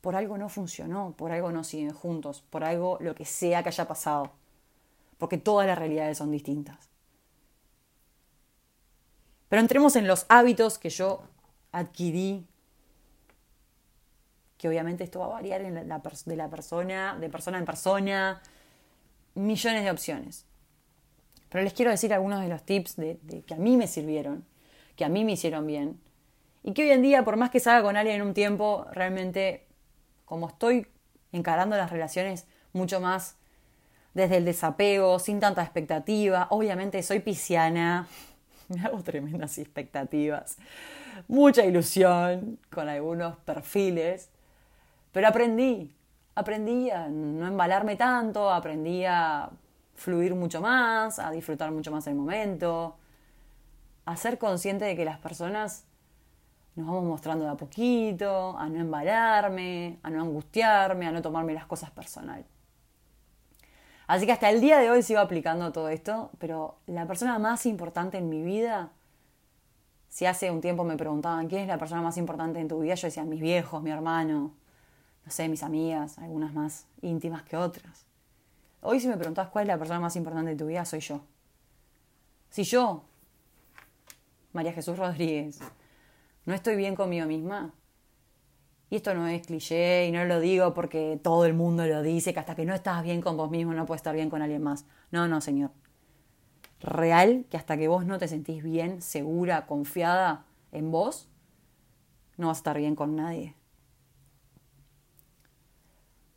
Por 0.01 0.15
algo 0.15 0.37
no 0.37 0.49
funcionó, 0.49 1.13
por 1.17 1.31
algo 1.31 1.51
no 1.51 1.63
siguen 1.63 1.93
juntos, 1.93 2.43
por 2.49 2.63
algo 2.63 2.97
lo 3.01 3.15
que 3.15 3.25
sea 3.25 3.63
que 3.63 3.69
haya 3.69 3.87
pasado. 3.87 4.31
Porque 5.17 5.37
todas 5.37 5.67
las 5.67 5.77
realidades 5.77 6.17
son 6.17 6.31
distintas. 6.31 6.89
Pero 9.49 9.61
entremos 9.61 9.95
en 9.95 10.07
los 10.07 10.25
hábitos 10.29 10.77
que 10.77 10.89
yo 10.89 11.23
adquirí, 11.71 12.45
que 14.57 14.67
obviamente 14.67 15.03
esto 15.03 15.19
va 15.19 15.25
a 15.25 15.29
variar 15.29 15.61
de 15.61 16.35
la 16.35 16.49
persona, 16.49 17.17
de 17.19 17.29
persona 17.29 17.57
en 17.57 17.65
persona, 17.65 18.41
millones 19.35 19.83
de 19.83 19.91
opciones. 19.91 20.45
Pero 21.49 21.63
les 21.63 21.73
quiero 21.73 21.91
decir 21.91 22.13
algunos 22.13 22.41
de 22.41 22.49
los 22.49 22.63
tips 22.63 22.97
de, 22.97 23.17
que 23.45 23.53
a 23.53 23.57
mí 23.57 23.77
me 23.77 23.87
sirvieron, 23.87 24.45
que 24.95 25.05
a 25.05 25.09
mí 25.09 25.23
me 25.23 25.33
hicieron 25.33 25.65
bien, 25.65 25.99
y 26.67 26.73
que 26.73 26.83
hoy 26.83 26.91
en 26.91 27.01
día, 27.01 27.23
por 27.23 27.37
más 27.37 27.49
que 27.49 27.61
salga 27.61 27.81
con 27.81 27.95
alguien 27.95 28.17
en 28.17 28.27
un 28.27 28.33
tiempo, 28.33 28.87
realmente, 28.91 29.65
como 30.25 30.49
estoy 30.49 30.85
encarando 31.31 31.77
las 31.77 31.89
relaciones 31.89 32.45
mucho 32.73 32.99
más 32.99 33.37
desde 34.13 34.35
el 34.35 34.43
desapego, 34.43 35.17
sin 35.17 35.39
tanta 35.39 35.63
expectativa, 35.63 36.47
obviamente 36.49 37.01
soy 37.03 37.21
pisciana, 37.21 38.05
me 38.67 38.81
hago 38.81 39.01
tremendas 39.01 39.57
expectativas, 39.59 40.57
mucha 41.29 41.63
ilusión 41.63 42.59
con 42.69 42.89
algunos 42.89 43.37
perfiles, 43.37 44.29
pero 45.13 45.29
aprendí, 45.29 45.95
aprendí 46.35 46.89
a 46.89 47.07
no 47.07 47.47
embalarme 47.47 47.95
tanto, 47.95 48.51
aprendí 48.51 49.05
a 49.05 49.49
fluir 49.95 50.35
mucho 50.35 50.59
más, 50.59 51.17
a 51.17 51.31
disfrutar 51.31 51.71
mucho 51.71 51.91
más 51.91 52.07
el 52.07 52.15
momento, 52.15 52.97
a 54.03 54.17
ser 54.17 54.37
consciente 54.37 54.83
de 54.83 54.97
que 54.97 55.05
las 55.05 55.19
personas 55.19 55.86
nos 56.77 56.85
vamos 56.85 57.05
mostrando 57.05 57.43
de 57.43 57.51
a 57.51 57.55
poquito, 57.55 58.55
a 58.57 58.69
no 58.69 58.79
embalarme, 58.79 59.97
a 60.03 60.11
no 60.11 60.21
angustiarme, 60.21 61.07
a 61.07 61.11
no 61.11 61.23
tomarme 61.23 61.53
las 61.53 61.65
cosas 61.65 61.89
personal. 61.89 62.45
Así 64.05 64.27
que 64.27 64.31
hasta 64.31 64.51
el 64.51 64.61
día 64.61 64.77
de 64.77 64.91
hoy 64.91 65.01
sigo 65.01 65.19
aplicando 65.19 65.71
todo 65.71 65.89
esto, 65.89 66.29
pero 66.37 66.77
la 66.85 67.07
persona 67.07 67.39
más 67.39 67.65
importante 67.65 68.19
en 68.19 68.29
mi 68.29 68.43
vida, 68.43 68.91
si 70.07 70.27
hace 70.27 70.51
un 70.51 70.61
tiempo 70.61 70.83
me 70.83 70.97
preguntaban 70.97 71.47
quién 71.47 71.63
es 71.63 71.67
la 71.67 71.79
persona 71.79 72.03
más 72.03 72.15
importante 72.17 72.59
en 72.59 72.67
tu 72.67 72.79
vida, 72.79 72.93
yo 72.93 73.07
decía 73.07 73.25
mis 73.25 73.41
viejos, 73.41 73.81
mi 73.81 73.89
hermano, 73.89 74.53
no 75.25 75.31
sé, 75.31 75.49
mis 75.49 75.63
amigas, 75.63 76.19
algunas 76.19 76.53
más 76.53 76.85
íntimas 77.01 77.41
que 77.41 77.57
otras. 77.57 78.05
Hoy 78.81 78.99
si 78.99 79.07
me 79.07 79.17
preguntas 79.17 79.49
cuál 79.49 79.63
es 79.63 79.67
la 79.69 79.79
persona 79.79 79.99
más 79.99 80.15
importante 80.15 80.51
de 80.51 80.57
tu 80.57 80.67
vida, 80.67 80.85
soy 80.85 80.99
yo. 80.99 81.21
Si 82.51 82.63
yo, 82.63 83.03
María 84.53 84.73
Jesús 84.73 84.95
Rodríguez, 84.95 85.59
no 86.47 86.55
estoy 86.55 86.75
bien 86.75 86.95
conmigo 86.95 87.27
misma, 87.27 87.75
y 88.89 88.95
esto 88.95 89.13
no 89.13 89.27
es 89.27 89.45
cliché 89.45 90.07
y 90.07 90.11
no 90.11 90.23
lo 90.25 90.39
digo 90.39 90.73
porque 90.73 91.19
todo 91.21 91.45
el 91.45 91.53
mundo 91.53 91.85
lo 91.85 92.01
dice, 92.01 92.33
que 92.33 92.39
hasta 92.39 92.55
que 92.55 92.65
no 92.65 92.73
estás 92.73 93.03
bien 93.03 93.21
con 93.21 93.35
vos 93.35 93.51
mismo 93.51 93.73
no 93.73 93.85
puedes 93.85 93.99
estar 93.99 94.15
bien 94.15 94.29
con 94.29 94.41
alguien 94.41 94.63
más. 94.63 94.85
No, 95.11 95.27
no, 95.27 95.41
señor. 95.41 95.71
Real 96.79 97.45
que 97.49 97.57
hasta 97.57 97.75
que 97.77 97.89
vos 97.89 98.05
no 98.05 98.17
te 98.17 98.29
sentís 98.29 98.63
bien, 98.63 99.01
segura, 99.01 99.65
confiada 99.65 100.45
en 100.71 100.89
vos, 100.89 101.27
no 102.37 102.47
vas 102.47 102.57
a 102.57 102.59
estar 102.59 102.77
bien 102.77 102.95
con 102.95 103.15
nadie. 103.15 103.55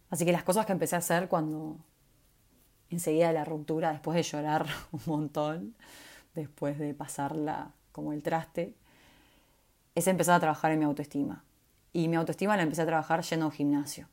Así 0.09 0.25
que 0.25 0.33
las 0.33 0.43
cosas 0.43 0.67
que 0.67 0.73
empecé 0.73 0.97
a 0.97 0.99
hacer 0.99 1.29
cuando 1.29 1.77
enseguida 2.89 3.29
de 3.29 3.35
la 3.35 3.45
ruptura, 3.45 3.93
después 3.93 4.17
de 4.17 4.25
llorar 4.25 4.67
un 4.91 5.03
montón, 5.07 5.77
después 6.35 6.81
de 6.81 6.95
pasarla 6.95 7.75
como 7.93 8.13
el 8.13 8.25
traste, 8.25 8.75
es 10.01 10.07
empezar 10.07 10.35
a 10.37 10.41
trabajar 10.41 10.73
en 10.73 10.81
mi 10.81 10.85
autoestima 10.85 11.45
y 11.93 12.09
mi 12.09 12.17
autoestima 12.17 12.57
la 12.57 12.63
empecé 12.63 12.83
a 12.83 12.87
trabajar 12.87 13.23
yendo 13.23 13.47
a 13.47 13.51
gimnasio. 13.51 14.09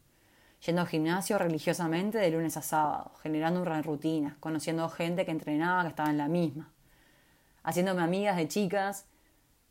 Yendo 0.65 0.82
a 0.82 0.86
gimnasio 0.86 1.38
religiosamente 1.38 2.17
de 2.17 2.32
lunes 2.32 2.58
a 2.58 2.62
sábado, 2.62 3.12
generando 3.22 3.62
una 3.62 3.82
rutina, 3.82 4.38
conociendo 4.39 4.89
gente 4.89 5.25
que 5.25 5.32
entrenaba, 5.32 5.84
que 5.84 5.89
estaba 5.89 6.10
en 6.10 6.17
la 6.17 6.27
misma. 6.27 6.72
Haciéndome 7.63 8.01
amigas 8.01 8.38
de 8.38 8.48
chicas 8.48 9.06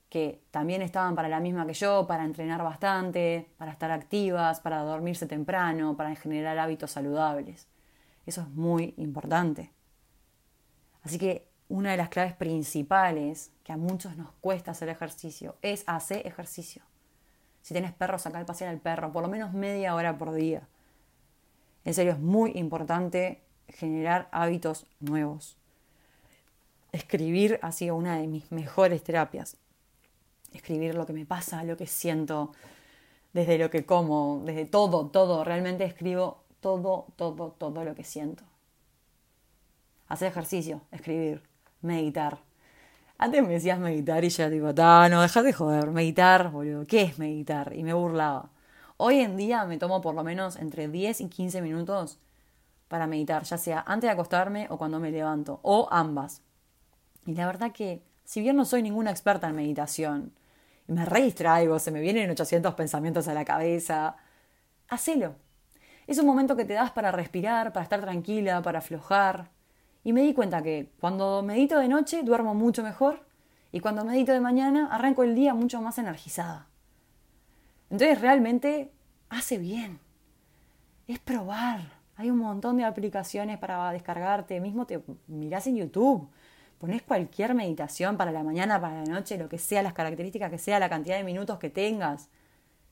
que 0.08 0.44
también 0.52 0.82
estaban 0.82 1.16
para 1.16 1.28
la 1.28 1.40
misma 1.40 1.66
que 1.66 1.74
yo, 1.74 2.06
para 2.06 2.24
entrenar 2.24 2.62
bastante, 2.62 3.50
para 3.56 3.72
estar 3.72 3.90
activas, 3.90 4.60
para 4.60 4.82
dormirse 4.82 5.26
temprano, 5.26 5.96
para 5.96 6.14
generar 6.14 6.58
hábitos 6.58 6.92
saludables. 6.92 7.66
Eso 8.24 8.42
es 8.42 8.48
muy 8.50 8.94
importante. 8.98 9.72
Así 11.02 11.18
que 11.18 11.48
una 11.68 11.90
de 11.90 11.96
las 11.96 12.08
claves 12.08 12.34
principales 12.34 13.50
que 13.64 13.72
a 13.72 13.76
muchos 13.76 14.16
nos 14.16 14.30
cuesta 14.40 14.70
hacer 14.70 14.88
ejercicio 14.88 15.56
es 15.62 15.84
hacer 15.86 16.26
ejercicio. 16.26 16.82
Si 17.62 17.74
tienes 17.74 17.92
perros, 17.92 18.22
sacar 18.22 18.40
el 18.40 18.46
pasear 18.46 18.70
al 18.70 18.78
perro, 18.78 19.12
por 19.12 19.22
lo 19.22 19.28
menos 19.28 19.52
media 19.52 19.94
hora 19.94 20.16
por 20.16 20.32
día. 20.32 20.68
En 21.84 21.94
serio, 21.94 22.12
es 22.12 22.20
muy 22.20 22.52
importante 22.54 23.42
generar 23.68 24.28
hábitos 24.30 24.86
nuevos. 25.00 25.56
Escribir 26.92 27.58
ha 27.62 27.72
sido 27.72 27.96
una 27.96 28.18
de 28.18 28.28
mis 28.28 28.50
mejores 28.52 29.02
terapias. 29.02 29.56
Escribir 30.52 30.94
lo 30.94 31.06
que 31.06 31.12
me 31.12 31.26
pasa, 31.26 31.64
lo 31.64 31.76
que 31.76 31.86
siento, 31.86 32.52
desde 33.32 33.58
lo 33.58 33.68
que 33.70 33.84
como, 33.84 34.42
desde 34.44 34.64
todo, 34.64 35.08
todo. 35.08 35.44
Realmente 35.44 35.84
escribo 35.84 36.44
todo, 36.60 37.08
todo, 37.16 37.50
todo 37.50 37.84
lo 37.84 37.94
que 37.94 38.04
siento. 38.04 38.44
Hacer 40.08 40.28
ejercicio, 40.28 40.82
escribir, 40.92 41.42
meditar, 41.86 42.40
antes 43.18 43.42
me 43.42 43.48
decías 43.48 43.78
meditar 43.78 44.24
y 44.24 44.28
ya 44.28 44.50
tipo, 44.50 44.72
no, 44.74 45.22
deja 45.22 45.42
de 45.42 45.52
joder, 45.52 45.90
meditar, 45.90 46.50
boludo, 46.50 46.86
¿qué 46.86 47.02
es 47.02 47.18
meditar? 47.18 47.72
Y 47.74 47.82
me 47.82 47.94
burlaba. 47.94 48.50
Hoy 48.98 49.20
en 49.20 49.36
día 49.38 49.64
me 49.64 49.78
tomo 49.78 50.02
por 50.02 50.14
lo 50.14 50.22
menos 50.22 50.56
entre 50.56 50.88
10 50.88 51.22
y 51.22 51.28
15 51.28 51.62
minutos 51.62 52.18
para 52.88 53.06
meditar, 53.06 53.44
ya 53.44 53.56
sea 53.56 53.82
antes 53.86 54.08
de 54.08 54.12
acostarme 54.12 54.66
o 54.70 54.76
cuando 54.76 55.00
me 55.00 55.10
levanto, 55.10 55.60
o 55.62 55.88
ambas. 55.90 56.42
Y 57.24 57.34
la 57.34 57.46
verdad 57.46 57.72
que, 57.72 58.02
si 58.24 58.42
bien 58.42 58.56
no 58.56 58.66
soy 58.66 58.82
ninguna 58.82 59.10
experta 59.10 59.48
en 59.48 59.56
meditación, 59.56 60.32
y 60.86 60.92
me 60.92 61.04
redistraigo, 61.06 61.78
se 61.78 61.90
me 61.90 62.00
vienen 62.00 62.30
800 62.30 62.74
pensamientos 62.74 63.28
a 63.28 63.34
la 63.34 63.44
cabeza, 63.46 64.16
hacelo. 64.88 65.36
Es 66.06 66.18
un 66.18 66.26
momento 66.26 66.54
que 66.54 66.64
te 66.66 66.74
das 66.74 66.90
para 66.92 67.10
respirar, 67.12 67.72
para 67.72 67.82
estar 67.82 68.02
tranquila, 68.02 68.62
para 68.62 68.80
aflojar, 68.80 69.50
y 70.06 70.12
me 70.12 70.22
di 70.22 70.34
cuenta 70.34 70.62
que 70.62 70.92
cuando 71.00 71.42
medito 71.42 71.80
de 71.80 71.88
noche 71.88 72.22
duermo 72.22 72.54
mucho 72.54 72.84
mejor 72.84 73.26
y 73.72 73.80
cuando 73.80 74.04
medito 74.04 74.32
de 74.32 74.38
mañana 74.38 74.86
arranco 74.94 75.24
el 75.24 75.34
día 75.34 75.52
mucho 75.52 75.82
más 75.82 75.98
energizada. 75.98 76.68
Entonces 77.90 78.20
realmente 78.20 78.92
hace 79.30 79.58
bien. 79.58 79.98
Es 81.08 81.18
probar. 81.18 81.80
Hay 82.14 82.30
un 82.30 82.38
montón 82.38 82.76
de 82.76 82.84
aplicaciones 82.84 83.58
para 83.58 83.90
descargarte. 83.90 84.60
Mismo 84.60 84.86
te 84.86 85.02
mirás 85.26 85.66
en 85.66 85.74
YouTube. 85.74 86.30
Pones 86.78 87.02
cualquier 87.02 87.54
meditación 87.54 88.16
para 88.16 88.30
la 88.30 88.44
mañana, 88.44 88.80
para 88.80 89.02
la 89.02 89.10
noche, 89.10 89.36
lo 89.36 89.48
que 89.48 89.58
sea, 89.58 89.82
las 89.82 89.92
características 89.92 90.52
que 90.52 90.58
sea, 90.58 90.78
la 90.78 90.88
cantidad 90.88 91.16
de 91.16 91.24
minutos 91.24 91.58
que 91.58 91.68
tengas. 91.68 92.28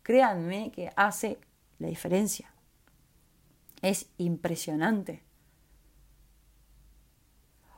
Créanme 0.03 0.73
que 0.73 0.91
hace 0.97 1.39
la 1.79 1.87
diferencia. 1.87 2.53
Es 3.83 4.11
impresionante. 4.19 5.24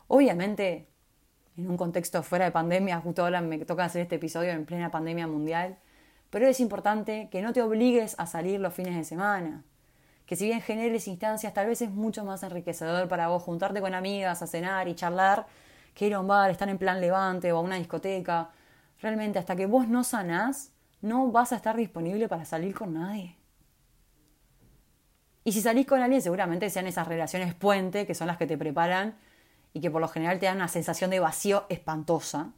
Obviamente, 0.09 0.89
en 1.57 1.71
un 1.71 1.77
contexto 1.77 2.23
fuera 2.23 2.45
de 2.45 2.53
pandemia, 2.53 3.01
justo 3.01 3.23
ahora 3.23 3.41
me 3.41 3.59
toca 3.65 3.85
hacer 3.85 4.03
este 4.03 4.17
episodio 4.17 4.51
en 4.51 4.67
plena 4.67 4.91
pandemia 4.91 5.27
mundial, 5.27 5.79
pero 6.31 6.47
es 6.47 6.61
importante 6.61 7.29
que 7.31 7.43
no 7.43 7.53
te 7.53 7.63
obligues 7.63 8.15
a 8.19 8.27
salir 8.27 8.61
los 8.61 8.75
fines 8.75 8.95
de 8.95 9.05
semana. 9.05 9.65
Que 10.27 10.37
si 10.37 10.47
bien 10.47 10.61
generes 10.61 11.09
instancias, 11.09 11.55
tal 11.55 11.69
vez 11.69 11.81
es 11.83 11.91
mucho 11.91 12.25
más 12.25 12.43
enriquecedor 12.43 13.09
para 13.09 13.29
vos 13.29 13.43
juntarte 13.43 13.81
con 13.81 13.95
amigas 13.95 14.43
a 14.43 14.47
cenar 14.47 14.89
y 14.89 14.95
charlar 14.95 15.47
que 15.95 16.07
ir 16.07 16.15
a 16.15 16.21
un 16.21 16.27
bar, 16.27 16.51
estar 16.51 16.69
en 16.69 16.79
plan 16.79 17.01
levante 17.01 17.53
o 17.53 17.59
a 17.59 17.61
una 17.61 17.77
discoteca. 17.77 18.51
Realmente, 19.01 19.39
hasta 19.39 19.57
que 19.57 19.67
vos 19.67 19.89
no 19.89 20.05
sanás, 20.05 20.73
no 21.01 21.31
vas 21.31 21.53
a 21.53 21.57
estar 21.57 21.77
disponible 21.77 22.29
para 22.29 22.45
salir 22.45 22.75
con 22.75 22.95
nadie. 22.95 23.37
Y 25.45 25.53
si 25.53 25.61
salís 25.63 25.87
con 25.87 26.03
alguien, 26.03 26.21
seguramente 26.21 26.69
sean 26.71 26.87
esas 26.87 27.07
relaciones 27.07 27.55
puente 27.55 28.05
que 28.05 28.15
son 28.15 28.27
las 28.27 28.37
que 28.37 28.47
te 28.47 28.59
preparan 28.59 29.15
y 29.76 29.80
que 29.80 29.90
por 29.90 30.00
lo 30.00 30.09
general 30.09 30.38
te 30.38 30.47
dan 30.47 30.56
una 30.56 30.68
sensación 30.68 31.11
de 31.11 31.21
vacío 31.21 31.66
espantosa, 31.68 32.54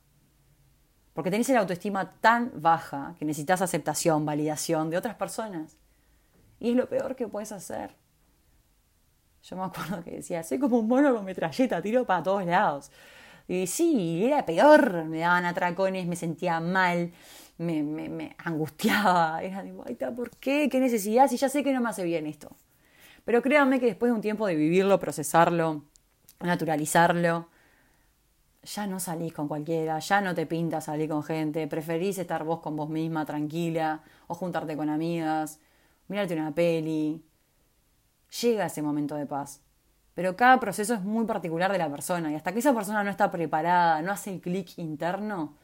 porque 1.14 1.32
tenés 1.32 1.48
la 1.48 1.58
autoestima 1.58 2.12
tan 2.20 2.52
baja 2.54 3.16
que 3.18 3.24
necesitas 3.24 3.60
aceptación, 3.60 4.24
validación 4.24 4.88
de 4.88 4.98
otras 4.98 5.16
personas. 5.16 5.76
Y 6.60 6.70
es 6.70 6.76
lo 6.76 6.88
peor 6.88 7.16
que 7.16 7.26
puedes 7.26 7.50
hacer. 7.50 7.96
Yo 9.42 9.56
me 9.56 9.64
acuerdo 9.64 10.04
que 10.04 10.12
decía, 10.12 10.44
soy 10.44 10.60
como 10.60 10.78
un 10.78 10.86
mono 10.86 11.12
con 11.12 11.24
metralleta, 11.24 11.82
tiro 11.82 12.06
para 12.06 12.22
todos 12.22 12.46
lados. 12.46 12.92
Y 13.48 13.66
sí, 13.66 14.24
era 14.24 14.46
peor, 14.46 15.06
me 15.06 15.18
daban 15.18 15.44
atracones, 15.44 16.06
me 16.06 16.14
sentía 16.14 16.60
mal, 16.60 17.10
me, 17.56 18.36
angustiaba. 18.44 19.42
Era 19.42 19.64
tipo, 19.64 19.82
ay, 19.88 19.96
¿por 20.14 20.30
qué? 20.36 20.68
¿Qué 20.70 20.78
necesidad? 20.78 21.26
Si 21.26 21.36
ya 21.36 21.48
sé 21.48 21.64
que 21.64 21.72
no 21.72 21.80
me 21.80 21.88
hace 21.88 22.04
bien 22.04 22.28
esto. 22.28 22.54
Pero 23.24 23.42
créanme 23.42 23.80
que 23.80 23.86
después 23.86 24.12
de 24.12 24.14
un 24.14 24.22
tiempo 24.22 24.46
de 24.46 24.54
vivirlo, 24.54 25.00
procesarlo, 25.00 25.82
naturalizarlo, 26.40 27.48
ya 28.62 28.86
no 28.86 29.00
salís 29.00 29.32
con 29.32 29.48
cualquiera, 29.48 29.98
ya 29.98 30.20
no 30.20 30.34
te 30.34 30.46
pinta 30.46 30.80
salir 30.80 31.08
con 31.08 31.22
gente, 31.22 31.66
preferís 31.68 32.18
estar 32.18 32.44
vos 32.44 32.60
con 32.60 32.76
vos 32.76 32.88
misma, 32.88 33.24
tranquila, 33.24 34.02
o 34.26 34.34
juntarte 34.34 34.76
con 34.76 34.88
amigas, 34.88 35.60
mirarte 36.08 36.34
una 36.34 36.54
peli. 36.54 37.22
Llega 38.40 38.66
ese 38.66 38.82
momento 38.82 39.14
de 39.14 39.26
paz. 39.26 39.62
Pero 40.14 40.36
cada 40.36 40.58
proceso 40.58 40.94
es 40.94 41.02
muy 41.02 41.24
particular 41.26 41.70
de 41.70 41.78
la 41.78 41.88
persona 41.88 42.30
y 42.32 42.34
hasta 42.34 42.52
que 42.52 42.58
esa 42.58 42.74
persona 42.74 43.04
no 43.04 43.10
está 43.10 43.30
preparada, 43.30 44.02
no 44.02 44.12
hace 44.12 44.34
el 44.34 44.40
clic 44.40 44.76
interno, 44.78 45.56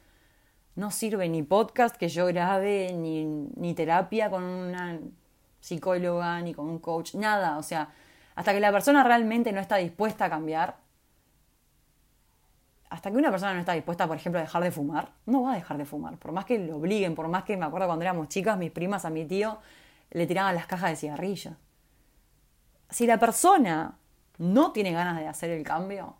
no 0.75 0.91
sirve 0.91 1.27
ni 1.29 1.43
podcast 1.43 1.95
que 1.97 2.07
yo 2.07 2.25
grabe, 2.27 2.93
ni, 2.93 3.25
ni 3.25 3.73
terapia 3.73 4.29
con 4.29 4.43
una 4.43 4.99
psicóloga, 5.59 6.41
ni 6.41 6.53
con 6.53 6.69
un 6.69 6.79
coach, 6.79 7.15
nada. 7.15 7.57
O 7.57 7.63
sea, 7.63 7.89
hasta 8.35 8.53
que 8.53 8.59
la 8.59 8.71
persona 8.71 9.03
realmente 9.03 9.51
no 9.51 9.61
está 9.61 9.77
dispuesta 9.77 10.25
a 10.25 10.29
cambiar, 10.29 10.77
hasta 12.89 13.11
que 13.11 13.17
una 13.17 13.31
persona 13.31 13.53
no 13.53 13.59
está 13.59 13.73
dispuesta, 13.73 14.07
por 14.07 14.17
ejemplo, 14.17 14.39
a 14.39 14.43
dejar 14.43 14.63
de 14.63 14.71
fumar, 14.71 15.11
no 15.25 15.43
va 15.43 15.53
a 15.53 15.55
dejar 15.55 15.77
de 15.77 15.85
fumar. 15.85 16.17
Por 16.17 16.31
más 16.31 16.45
que 16.45 16.59
lo 16.59 16.77
obliguen, 16.77 17.15
por 17.15 17.27
más 17.27 17.43
que 17.43 17.57
me 17.57 17.65
acuerdo 17.65 17.87
cuando 17.87 18.03
éramos 18.03 18.27
chicas, 18.29 18.57
mis 18.57 18.71
primas 18.71 19.05
a 19.05 19.09
mi 19.09 19.25
tío 19.25 19.59
le 20.11 20.27
tiraban 20.27 20.55
las 20.55 20.67
cajas 20.67 20.91
de 20.91 20.95
cigarrillos. 20.95 21.53
Si 22.89 23.07
la 23.07 23.17
persona 23.17 23.97
no 24.37 24.71
tiene 24.71 24.91
ganas 24.91 25.19
de 25.19 25.27
hacer 25.27 25.49
el 25.49 25.63
cambio, 25.63 26.15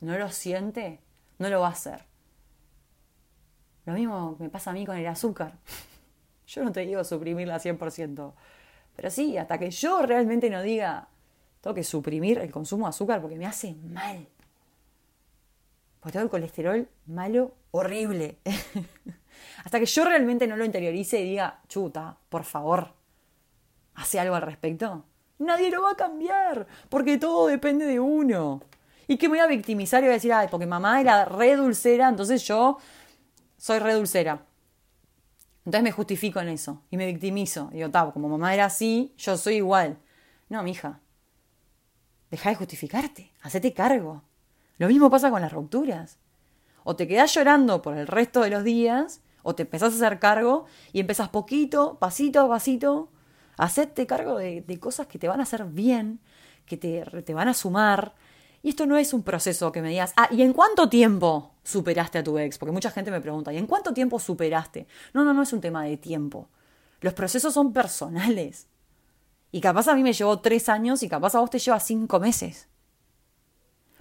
no 0.00 0.16
lo 0.16 0.28
siente, 0.30 1.00
no 1.38 1.48
lo 1.48 1.60
va 1.60 1.68
a 1.68 1.72
hacer. 1.72 2.04
Lo 3.86 3.94
mismo 3.94 4.36
me 4.38 4.48
pasa 4.48 4.70
a 4.70 4.72
mí 4.72 4.86
con 4.86 4.96
el 4.96 5.06
azúcar. 5.06 5.58
Yo 6.46 6.64
no 6.64 6.72
te 6.72 6.80
digo 6.80 7.02
suprimirla 7.04 7.58
100%, 7.58 8.32
pero 8.96 9.10
sí, 9.10 9.36
hasta 9.38 9.56
que 9.58 9.70
yo 9.70 10.02
realmente 10.02 10.50
no 10.50 10.62
diga, 10.62 11.08
tengo 11.60 11.74
que 11.74 11.84
suprimir 11.84 12.38
el 12.38 12.50
consumo 12.50 12.86
de 12.86 12.90
azúcar 12.90 13.20
porque 13.20 13.36
me 13.36 13.46
hace 13.46 13.74
mal. 13.74 14.26
Porque 16.00 16.12
tengo 16.12 16.24
el 16.24 16.30
colesterol 16.30 16.88
malo, 17.06 17.54
horrible. 17.70 18.38
hasta 19.64 19.78
que 19.78 19.86
yo 19.86 20.04
realmente 20.04 20.46
no 20.46 20.56
lo 20.56 20.64
interiorice 20.64 21.20
y 21.20 21.24
diga, 21.24 21.60
chuta, 21.68 22.16
por 22.28 22.44
favor, 22.44 22.92
hace 23.94 24.18
algo 24.18 24.34
al 24.34 24.42
respecto. 24.42 25.04
Nadie 25.38 25.70
lo 25.70 25.82
va 25.82 25.92
a 25.92 25.96
cambiar, 25.96 26.66
porque 26.88 27.18
todo 27.18 27.46
depende 27.46 27.86
de 27.86 28.00
uno. 28.00 28.62
¿Y 29.06 29.16
que 29.16 29.28
me 29.28 29.38
voy 29.38 29.40
a 29.40 29.46
victimizar 29.46 30.02
y 30.02 30.06
voy 30.06 30.12
a 30.12 30.14
decir, 30.14 30.32
ay, 30.32 30.48
porque 30.50 30.66
mamá 30.66 31.00
era 31.00 31.24
re 31.24 31.56
dulcera, 31.56 32.08
entonces 32.08 32.46
yo 32.46 32.78
soy 33.56 33.78
re 33.78 33.94
dulcera? 33.94 34.44
Entonces 35.64 35.82
me 35.82 35.92
justifico 35.92 36.40
en 36.40 36.48
eso 36.48 36.82
y 36.90 36.96
me 36.96 37.06
victimizo. 37.06 37.70
Digo, 37.72 37.90
ta, 37.90 38.10
como 38.12 38.28
mamá 38.28 38.54
era 38.54 38.66
así, 38.66 39.14
yo 39.18 39.36
soy 39.36 39.56
igual. 39.56 39.98
No, 40.48 40.62
mija. 40.62 41.00
Deja 42.30 42.50
de 42.50 42.56
justificarte, 42.56 43.32
hacete 43.42 43.72
cargo. 43.72 44.22
Lo 44.78 44.88
mismo 44.88 45.10
pasa 45.10 45.30
con 45.30 45.42
las 45.42 45.52
rupturas. 45.52 46.18
O 46.84 46.96
te 46.96 47.06
quedás 47.06 47.34
llorando 47.34 47.82
por 47.82 47.96
el 47.96 48.06
resto 48.06 48.40
de 48.40 48.50
los 48.50 48.64
días, 48.64 49.20
o 49.42 49.54
te 49.54 49.62
empezás 49.62 49.92
a 49.92 49.96
hacer 49.96 50.18
cargo 50.18 50.66
y 50.92 51.00
empezás 51.00 51.28
poquito, 51.28 51.98
pasito 51.98 52.40
a 52.40 52.48
pasito, 52.48 53.10
a 53.56 53.64
hacerte 53.64 54.06
cargo 54.06 54.38
de, 54.38 54.78
cosas 54.80 55.06
que 55.06 55.18
te 55.18 55.28
van 55.28 55.40
a 55.40 55.42
hacer 55.42 55.64
bien, 55.64 56.20
que 56.66 56.76
te, 56.76 57.04
te 57.22 57.34
van 57.34 57.48
a 57.48 57.54
sumar. 57.54 58.14
Y 58.62 58.70
esto 58.70 58.86
no 58.86 58.96
es 58.96 59.12
un 59.12 59.22
proceso 59.22 59.72
que 59.72 59.82
me 59.82 59.90
digas, 59.90 60.12
ah, 60.16 60.28
¿y 60.30 60.42
en 60.42 60.52
cuánto 60.52 60.88
tiempo 60.88 61.54
superaste 61.64 62.18
a 62.18 62.24
tu 62.24 62.38
ex? 62.38 62.58
Porque 62.58 62.72
mucha 62.72 62.90
gente 62.90 63.10
me 63.10 63.20
pregunta, 63.20 63.52
¿y 63.52 63.58
en 63.58 63.66
cuánto 63.66 63.92
tiempo 63.92 64.18
superaste? 64.18 64.86
No, 65.14 65.24
no, 65.24 65.32
no 65.32 65.42
es 65.42 65.52
un 65.52 65.60
tema 65.60 65.84
de 65.84 65.96
tiempo. 65.96 66.48
Los 67.00 67.14
procesos 67.14 67.54
son 67.54 67.72
personales. 67.72 68.68
Y 69.52 69.60
capaz 69.60 69.88
a 69.88 69.94
mí 69.94 70.02
me 70.02 70.12
llevó 70.12 70.40
tres 70.40 70.68
años 70.68 71.02
y 71.02 71.08
capaz 71.08 71.34
a 71.34 71.40
vos 71.40 71.50
te 71.50 71.58
lleva 71.58 71.80
cinco 71.80 72.20
meses. 72.20 72.68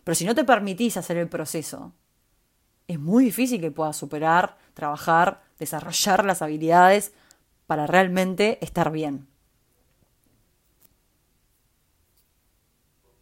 Pero 0.03 0.15
si 0.15 0.25
no 0.25 0.35
te 0.35 0.43
permitís 0.43 0.97
hacer 0.97 1.17
el 1.17 1.27
proceso, 1.27 1.93
es 2.87 2.99
muy 2.99 3.25
difícil 3.25 3.61
que 3.61 3.71
puedas 3.71 3.95
superar, 3.95 4.57
trabajar, 4.73 5.43
desarrollar 5.59 6.25
las 6.25 6.41
habilidades 6.41 7.13
para 7.67 7.85
realmente 7.85 8.57
estar 8.65 8.91
bien. 8.91 9.27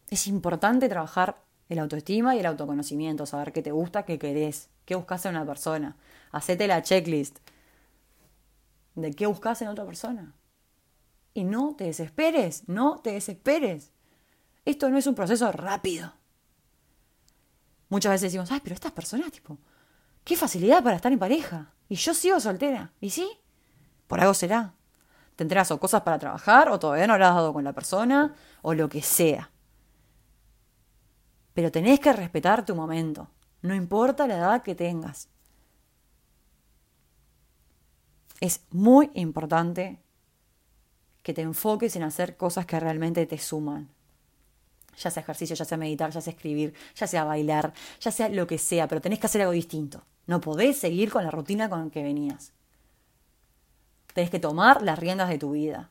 Es 0.08 0.26
importante 0.26 0.88
trabajar 0.88 1.42
el 1.68 1.78
autoestima 1.78 2.34
y 2.34 2.38
el 2.38 2.46
autoconocimiento, 2.46 3.26
saber 3.26 3.52
qué 3.52 3.60
te 3.60 3.72
gusta, 3.72 4.04
qué 4.04 4.18
querés, 4.18 4.70
qué 4.86 4.94
buscas 4.94 5.26
en 5.26 5.32
una 5.32 5.44
persona. 5.44 5.96
Hacete 6.32 6.66
la 6.66 6.82
checklist 6.82 7.38
de 8.94 9.12
qué 9.12 9.26
buscas 9.26 9.60
en 9.60 9.68
otra 9.68 9.84
persona. 9.84 10.34
Y 11.38 11.44
no 11.44 11.76
te 11.76 11.84
desesperes, 11.84 12.68
no 12.68 12.98
te 12.98 13.12
desesperes. 13.12 13.92
Esto 14.64 14.90
no 14.90 14.98
es 14.98 15.06
un 15.06 15.14
proceso 15.14 15.52
rápido. 15.52 16.12
Muchas 17.88 18.10
veces 18.10 18.32
decimos, 18.32 18.50
ay, 18.50 18.58
pero 18.60 18.74
estas 18.74 18.90
personas, 18.90 19.30
tipo, 19.30 19.56
qué 20.24 20.36
facilidad 20.36 20.82
para 20.82 20.96
estar 20.96 21.12
en 21.12 21.18
pareja. 21.20 21.72
Y 21.88 21.94
yo 21.94 22.12
sigo 22.12 22.40
soltera. 22.40 22.92
¿Y 23.00 23.10
sí? 23.10 23.38
Por 24.08 24.18
algo 24.18 24.34
será. 24.34 24.74
Tendrás 25.36 25.70
o 25.70 25.78
cosas 25.78 26.02
para 26.02 26.18
trabajar, 26.18 26.70
o 26.70 26.78
todavía 26.80 27.06
no 27.06 27.14
has 27.14 27.20
dado 27.20 27.52
con 27.52 27.62
la 27.62 27.72
persona, 27.72 28.34
o 28.62 28.74
lo 28.74 28.88
que 28.88 29.00
sea. 29.00 29.52
Pero 31.54 31.70
tenés 31.70 32.00
que 32.00 32.12
respetar 32.12 32.66
tu 32.66 32.74
momento, 32.74 33.30
no 33.62 33.76
importa 33.76 34.26
la 34.26 34.38
edad 34.38 34.62
que 34.64 34.74
tengas. 34.74 35.28
Es 38.40 38.66
muy 38.72 39.12
importante 39.14 40.02
que 41.28 41.34
te 41.34 41.42
enfoques 41.42 41.94
en 41.94 42.04
hacer 42.04 42.38
cosas 42.38 42.64
que 42.64 42.80
realmente 42.80 43.26
te 43.26 43.36
suman. 43.36 43.86
Ya 44.96 45.10
sea 45.10 45.22
ejercicio, 45.22 45.54
ya 45.54 45.66
sea 45.66 45.76
meditar, 45.76 46.10
ya 46.10 46.22
sea 46.22 46.32
escribir, 46.32 46.72
ya 46.94 47.06
sea 47.06 47.24
bailar, 47.24 47.74
ya 48.00 48.10
sea 48.10 48.30
lo 48.30 48.46
que 48.46 48.56
sea, 48.56 48.88
pero 48.88 49.02
tenés 49.02 49.18
que 49.18 49.26
hacer 49.26 49.42
algo 49.42 49.52
distinto. 49.52 50.02
No 50.26 50.40
podés 50.40 50.78
seguir 50.78 51.10
con 51.12 51.24
la 51.24 51.30
rutina 51.30 51.68
con 51.68 51.84
la 51.84 51.90
que 51.90 52.02
venías. 52.02 52.54
Tenés 54.14 54.30
que 54.30 54.38
tomar 54.38 54.80
las 54.80 54.98
riendas 54.98 55.28
de 55.28 55.36
tu 55.36 55.50
vida. 55.50 55.90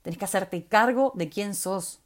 Tenés 0.00 0.16
que 0.16 0.24
hacerte 0.24 0.64
cargo 0.64 1.12
de 1.16 1.28
quién 1.28 1.54
sos. 1.54 2.00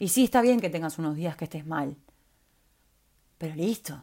Y 0.00 0.08
sí, 0.08 0.24
está 0.24 0.42
bien 0.42 0.58
que 0.58 0.68
tengas 0.68 0.98
unos 0.98 1.14
días 1.14 1.36
que 1.36 1.44
estés 1.44 1.64
mal. 1.64 1.94
Pero 3.38 3.54
listo. 3.54 4.02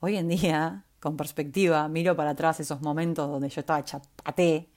Hoy 0.00 0.16
en 0.16 0.26
día, 0.26 0.86
con 0.98 1.16
perspectiva, 1.16 1.86
miro 1.86 2.16
para 2.16 2.30
atrás 2.30 2.58
esos 2.58 2.80
momentos 2.80 3.30
donde 3.30 3.48
yo 3.48 3.60
estaba 3.60 3.84
chapate. 3.84 4.71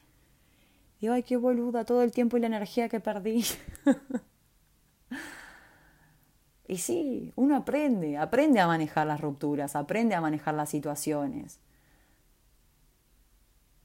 Ay, 1.07 1.23
qué 1.23 1.37
boluda, 1.37 1.85
todo 1.85 2.03
el 2.03 2.11
tiempo 2.11 2.37
y 2.37 2.41
la 2.41 2.47
energía 2.47 2.89
que 2.89 2.99
perdí. 2.99 3.45
y 6.67 6.77
sí, 6.77 7.33
uno 7.35 7.55
aprende, 7.55 8.17
aprende 8.17 8.59
a 8.59 8.67
manejar 8.67 9.07
las 9.07 9.21
rupturas, 9.21 9.75
aprende 9.75 10.15
a 10.15 10.21
manejar 10.21 10.55
las 10.55 10.69
situaciones. 10.69 11.59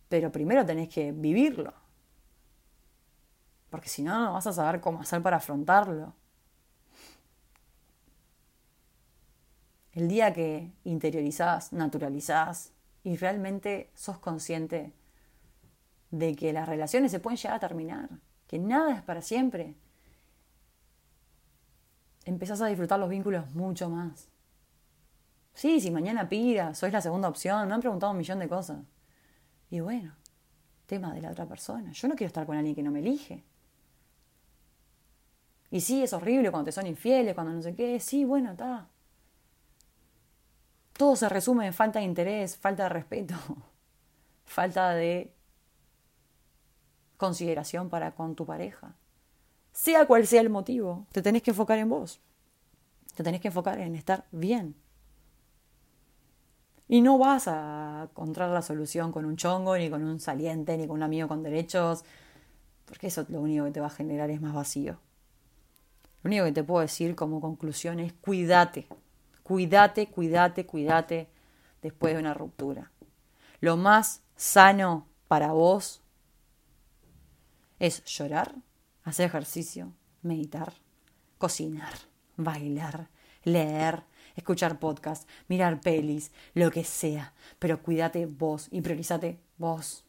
Pero 0.08 0.32
primero 0.32 0.66
tenés 0.66 0.88
que 0.88 1.12
vivirlo 1.12 1.72
porque 3.70 3.88
si 3.88 4.02
no, 4.02 4.18
no 4.18 4.32
vas 4.32 4.46
a 4.46 4.52
saber 4.52 4.80
cómo 4.80 5.00
hacer 5.00 5.22
para 5.22 5.36
afrontarlo. 5.36 6.12
El 9.92 10.08
día 10.08 10.32
que 10.32 10.72
interiorizás, 10.84 11.72
naturalizás 11.72 12.72
y 13.02 13.16
realmente 13.16 13.90
sos 13.94 14.18
consciente 14.18 14.92
de 16.10 16.34
que 16.34 16.52
las 16.52 16.68
relaciones 16.68 17.10
se 17.10 17.20
pueden 17.20 17.36
llegar 17.36 17.56
a 17.56 17.60
terminar, 17.60 18.08
que 18.46 18.58
nada 18.58 18.96
es 18.96 19.02
para 19.02 19.22
siempre, 19.22 19.74
empezás 22.24 22.60
a 22.60 22.66
disfrutar 22.66 22.98
los 22.98 23.08
vínculos 23.08 23.54
mucho 23.54 23.88
más. 23.88 24.28
Sí, 25.54 25.80
si 25.80 25.90
mañana 25.90 26.28
pira, 26.28 26.74
sois 26.74 26.92
la 26.92 27.00
segunda 27.00 27.28
opción, 27.28 27.68
me 27.68 27.74
han 27.74 27.80
preguntado 27.80 28.12
un 28.12 28.18
millón 28.18 28.38
de 28.38 28.48
cosas. 28.48 28.78
Y 29.70 29.80
bueno, 29.80 30.14
tema 30.86 31.12
de 31.14 31.20
la 31.20 31.30
otra 31.30 31.46
persona. 31.46 31.92
Yo 31.92 32.08
no 32.08 32.14
quiero 32.14 32.28
estar 32.28 32.46
con 32.46 32.56
alguien 32.56 32.74
que 32.74 32.82
no 32.82 32.90
me 32.90 33.00
elige. 33.00 33.44
Y 35.70 35.80
sí, 35.80 36.02
es 36.02 36.12
horrible 36.12 36.50
cuando 36.50 36.66
te 36.66 36.72
son 36.72 36.86
infieles, 36.86 37.34
cuando 37.34 37.52
no 37.52 37.62
sé 37.62 37.74
qué. 37.74 38.00
Sí, 38.00 38.24
bueno, 38.24 38.52
está. 38.52 38.88
Todo 40.96 41.14
se 41.14 41.28
resume 41.28 41.66
en 41.66 41.72
falta 41.72 42.00
de 42.00 42.04
interés, 42.04 42.56
falta 42.56 42.82
de 42.84 42.88
respeto, 42.88 43.34
falta 44.44 44.90
de 44.90 45.32
consideración 47.20 47.90
para 47.90 48.12
con 48.12 48.34
tu 48.34 48.46
pareja. 48.46 48.96
Sea 49.72 50.06
cual 50.06 50.26
sea 50.26 50.40
el 50.40 50.48
motivo, 50.48 51.06
te 51.12 51.20
tenés 51.20 51.42
que 51.42 51.50
enfocar 51.50 51.78
en 51.78 51.90
vos. 51.90 52.18
Te 53.14 53.22
tenés 53.22 53.42
que 53.42 53.48
enfocar 53.48 53.78
en 53.78 53.94
estar 53.94 54.24
bien. 54.32 54.74
Y 56.88 57.02
no 57.02 57.18
vas 57.18 57.46
a 57.46 58.08
encontrar 58.10 58.48
la 58.48 58.62
solución 58.62 59.12
con 59.12 59.26
un 59.26 59.36
chongo, 59.36 59.76
ni 59.76 59.90
con 59.90 60.02
un 60.02 60.18
saliente, 60.18 60.78
ni 60.78 60.86
con 60.86 60.96
un 60.96 61.02
amigo 61.02 61.28
con 61.28 61.42
derechos, 61.42 62.04
porque 62.86 63.08
eso 63.08 63.26
lo 63.28 63.42
único 63.42 63.66
que 63.66 63.70
te 63.70 63.80
va 63.80 63.88
a 63.88 63.90
generar 63.90 64.30
es 64.30 64.40
más 64.40 64.54
vacío. 64.54 64.98
Lo 66.22 66.28
único 66.28 66.46
que 66.46 66.52
te 66.52 66.64
puedo 66.64 66.80
decir 66.80 67.14
como 67.14 67.42
conclusión 67.42 68.00
es 68.00 68.14
cuídate, 68.14 68.88
cuídate, 69.42 70.06
cuídate, 70.08 70.64
cuídate 70.64 71.28
después 71.82 72.14
de 72.14 72.20
una 72.20 72.32
ruptura. 72.32 72.90
Lo 73.60 73.76
más 73.76 74.22
sano 74.36 75.06
para 75.28 75.52
vos 75.52 75.99
es 77.80 78.04
llorar, 78.04 78.54
hacer 79.02 79.26
ejercicio, 79.26 79.92
meditar, 80.22 80.74
cocinar, 81.38 81.94
bailar, 82.36 83.08
leer, 83.42 84.04
escuchar 84.36 84.78
podcast, 84.78 85.28
mirar 85.48 85.80
pelis, 85.80 86.30
lo 86.54 86.70
que 86.70 86.84
sea. 86.84 87.34
Pero 87.58 87.82
cuídate 87.82 88.26
vos 88.26 88.68
y 88.70 88.82
priorizate 88.82 89.40
vos. 89.58 90.04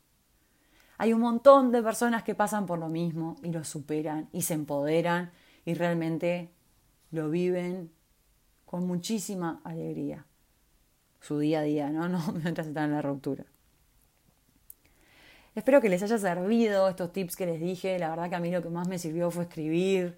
Hay 0.97 1.13
un 1.13 1.21
montón 1.21 1.71
de 1.71 1.81
personas 1.81 2.21
que 2.23 2.36
pasan 2.36 2.67
por 2.67 2.77
lo 2.77 2.89
mismo 2.89 3.38
y 3.41 3.51
lo 3.51 3.63
superan 3.63 4.29
y 4.31 4.43
se 4.43 4.53
empoderan 4.53 5.31
y 5.65 5.73
realmente 5.73 6.51
lo 7.10 7.29
viven 7.29 7.91
con 8.65 8.86
muchísima 8.86 9.62
alegría. 9.63 10.25
Su 11.19 11.39
día 11.39 11.60
a 11.60 11.63
día, 11.63 11.89
¿no? 11.89 12.07
no 12.10 12.19
mientras 12.34 12.67
están 12.67 12.89
en 12.89 12.95
la 12.95 13.01
ruptura. 13.01 13.45
Espero 15.53 15.81
que 15.81 15.89
les 15.89 16.01
haya 16.01 16.17
servido 16.17 16.87
estos 16.87 17.11
tips 17.11 17.35
que 17.35 17.45
les 17.45 17.59
dije. 17.59 17.99
La 17.99 18.09
verdad 18.09 18.29
que 18.29 18.35
a 18.35 18.39
mí 18.39 18.49
lo 18.51 18.61
que 18.61 18.69
más 18.69 18.87
me 18.87 18.97
sirvió 18.97 19.29
fue 19.31 19.43
escribir, 19.43 20.17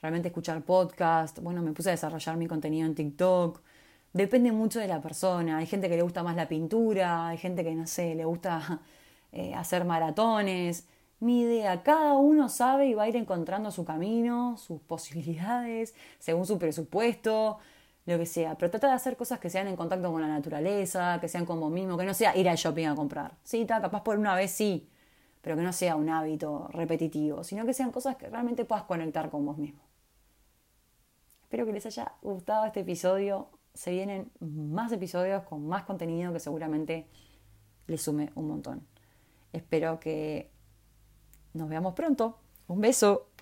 realmente 0.00 0.28
escuchar 0.28 0.62
podcast. 0.62 1.40
Bueno, 1.40 1.60
me 1.60 1.72
puse 1.72 1.90
a 1.90 1.92
desarrollar 1.92 2.38
mi 2.38 2.46
contenido 2.46 2.86
en 2.86 2.94
TikTok. 2.94 3.60
Depende 4.14 4.50
mucho 4.50 4.80
de 4.80 4.88
la 4.88 5.02
persona. 5.02 5.58
Hay 5.58 5.66
gente 5.66 5.90
que 5.90 5.96
le 5.96 6.02
gusta 6.02 6.22
más 6.22 6.36
la 6.36 6.48
pintura, 6.48 7.28
hay 7.28 7.36
gente 7.36 7.62
que, 7.64 7.74
no 7.74 7.86
sé, 7.86 8.14
le 8.14 8.24
gusta 8.24 8.80
eh, 9.32 9.54
hacer 9.54 9.84
maratones. 9.84 10.86
Mi 11.20 11.42
idea, 11.42 11.82
cada 11.82 12.14
uno 12.14 12.48
sabe 12.48 12.86
y 12.86 12.94
va 12.94 13.02
a 13.04 13.08
ir 13.08 13.16
encontrando 13.16 13.70
su 13.70 13.84
camino, 13.84 14.56
sus 14.56 14.80
posibilidades, 14.80 15.94
según 16.18 16.46
su 16.46 16.58
presupuesto, 16.58 17.58
lo 18.06 18.18
que 18.18 18.26
sea. 18.26 18.56
Pero 18.56 18.70
trata 18.70 18.88
de 18.88 18.94
hacer 18.94 19.16
cosas 19.16 19.38
que 19.38 19.50
sean 19.50 19.68
en 19.68 19.76
contacto 19.76 20.10
con 20.10 20.20
la 20.20 20.28
naturaleza, 20.28 21.18
que 21.20 21.28
sean 21.28 21.46
como 21.46 21.70
mismo, 21.70 21.96
que 21.96 22.04
no 22.04 22.14
sea 22.14 22.36
ir 22.36 22.48
al 22.48 22.56
shopping 22.56 22.86
a 22.86 22.94
comprar. 22.94 23.36
Sí, 23.44 23.66
capaz 23.66 24.02
por 24.02 24.18
una 24.18 24.34
vez 24.34 24.50
sí, 24.50 24.88
pero 25.40 25.56
que 25.56 25.62
no 25.62 25.72
sea 25.72 25.96
un 25.96 26.08
hábito 26.08 26.68
repetitivo, 26.72 27.44
sino 27.44 27.64
que 27.66 27.74
sean 27.74 27.90
cosas 27.92 28.16
que 28.16 28.28
realmente 28.28 28.64
puedas 28.64 28.84
conectar 28.84 29.30
con 29.30 29.44
vos 29.46 29.58
mismo. 29.58 29.82
Espero 31.42 31.66
que 31.66 31.72
les 31.72 31.84
haya 31.86 32.12
gustado 32.22 32.64
este 32.64 32.80
episodio. 32.80 33.50
Se 33.74 33.90
vienen 33.90 34.30
más 34.40 34.90
episodios 34.92 35.42
con 35.44 35.66
más 35.66 35.84
contenido 35.84 36.32
que 36.32 36.40
seguramente 36.40 37.08
les 37.86 38.00
sume 38.02 38.30
un 38.34 38.48
montón. 38.48 38.86
Espero 39.52 40.00
que 40.00 40.50
nos 41.52 41.68
veamos 41.68 41.94
pronto. 41.94 42.38
Un 42.68 42.80
beso. 42.80 43.28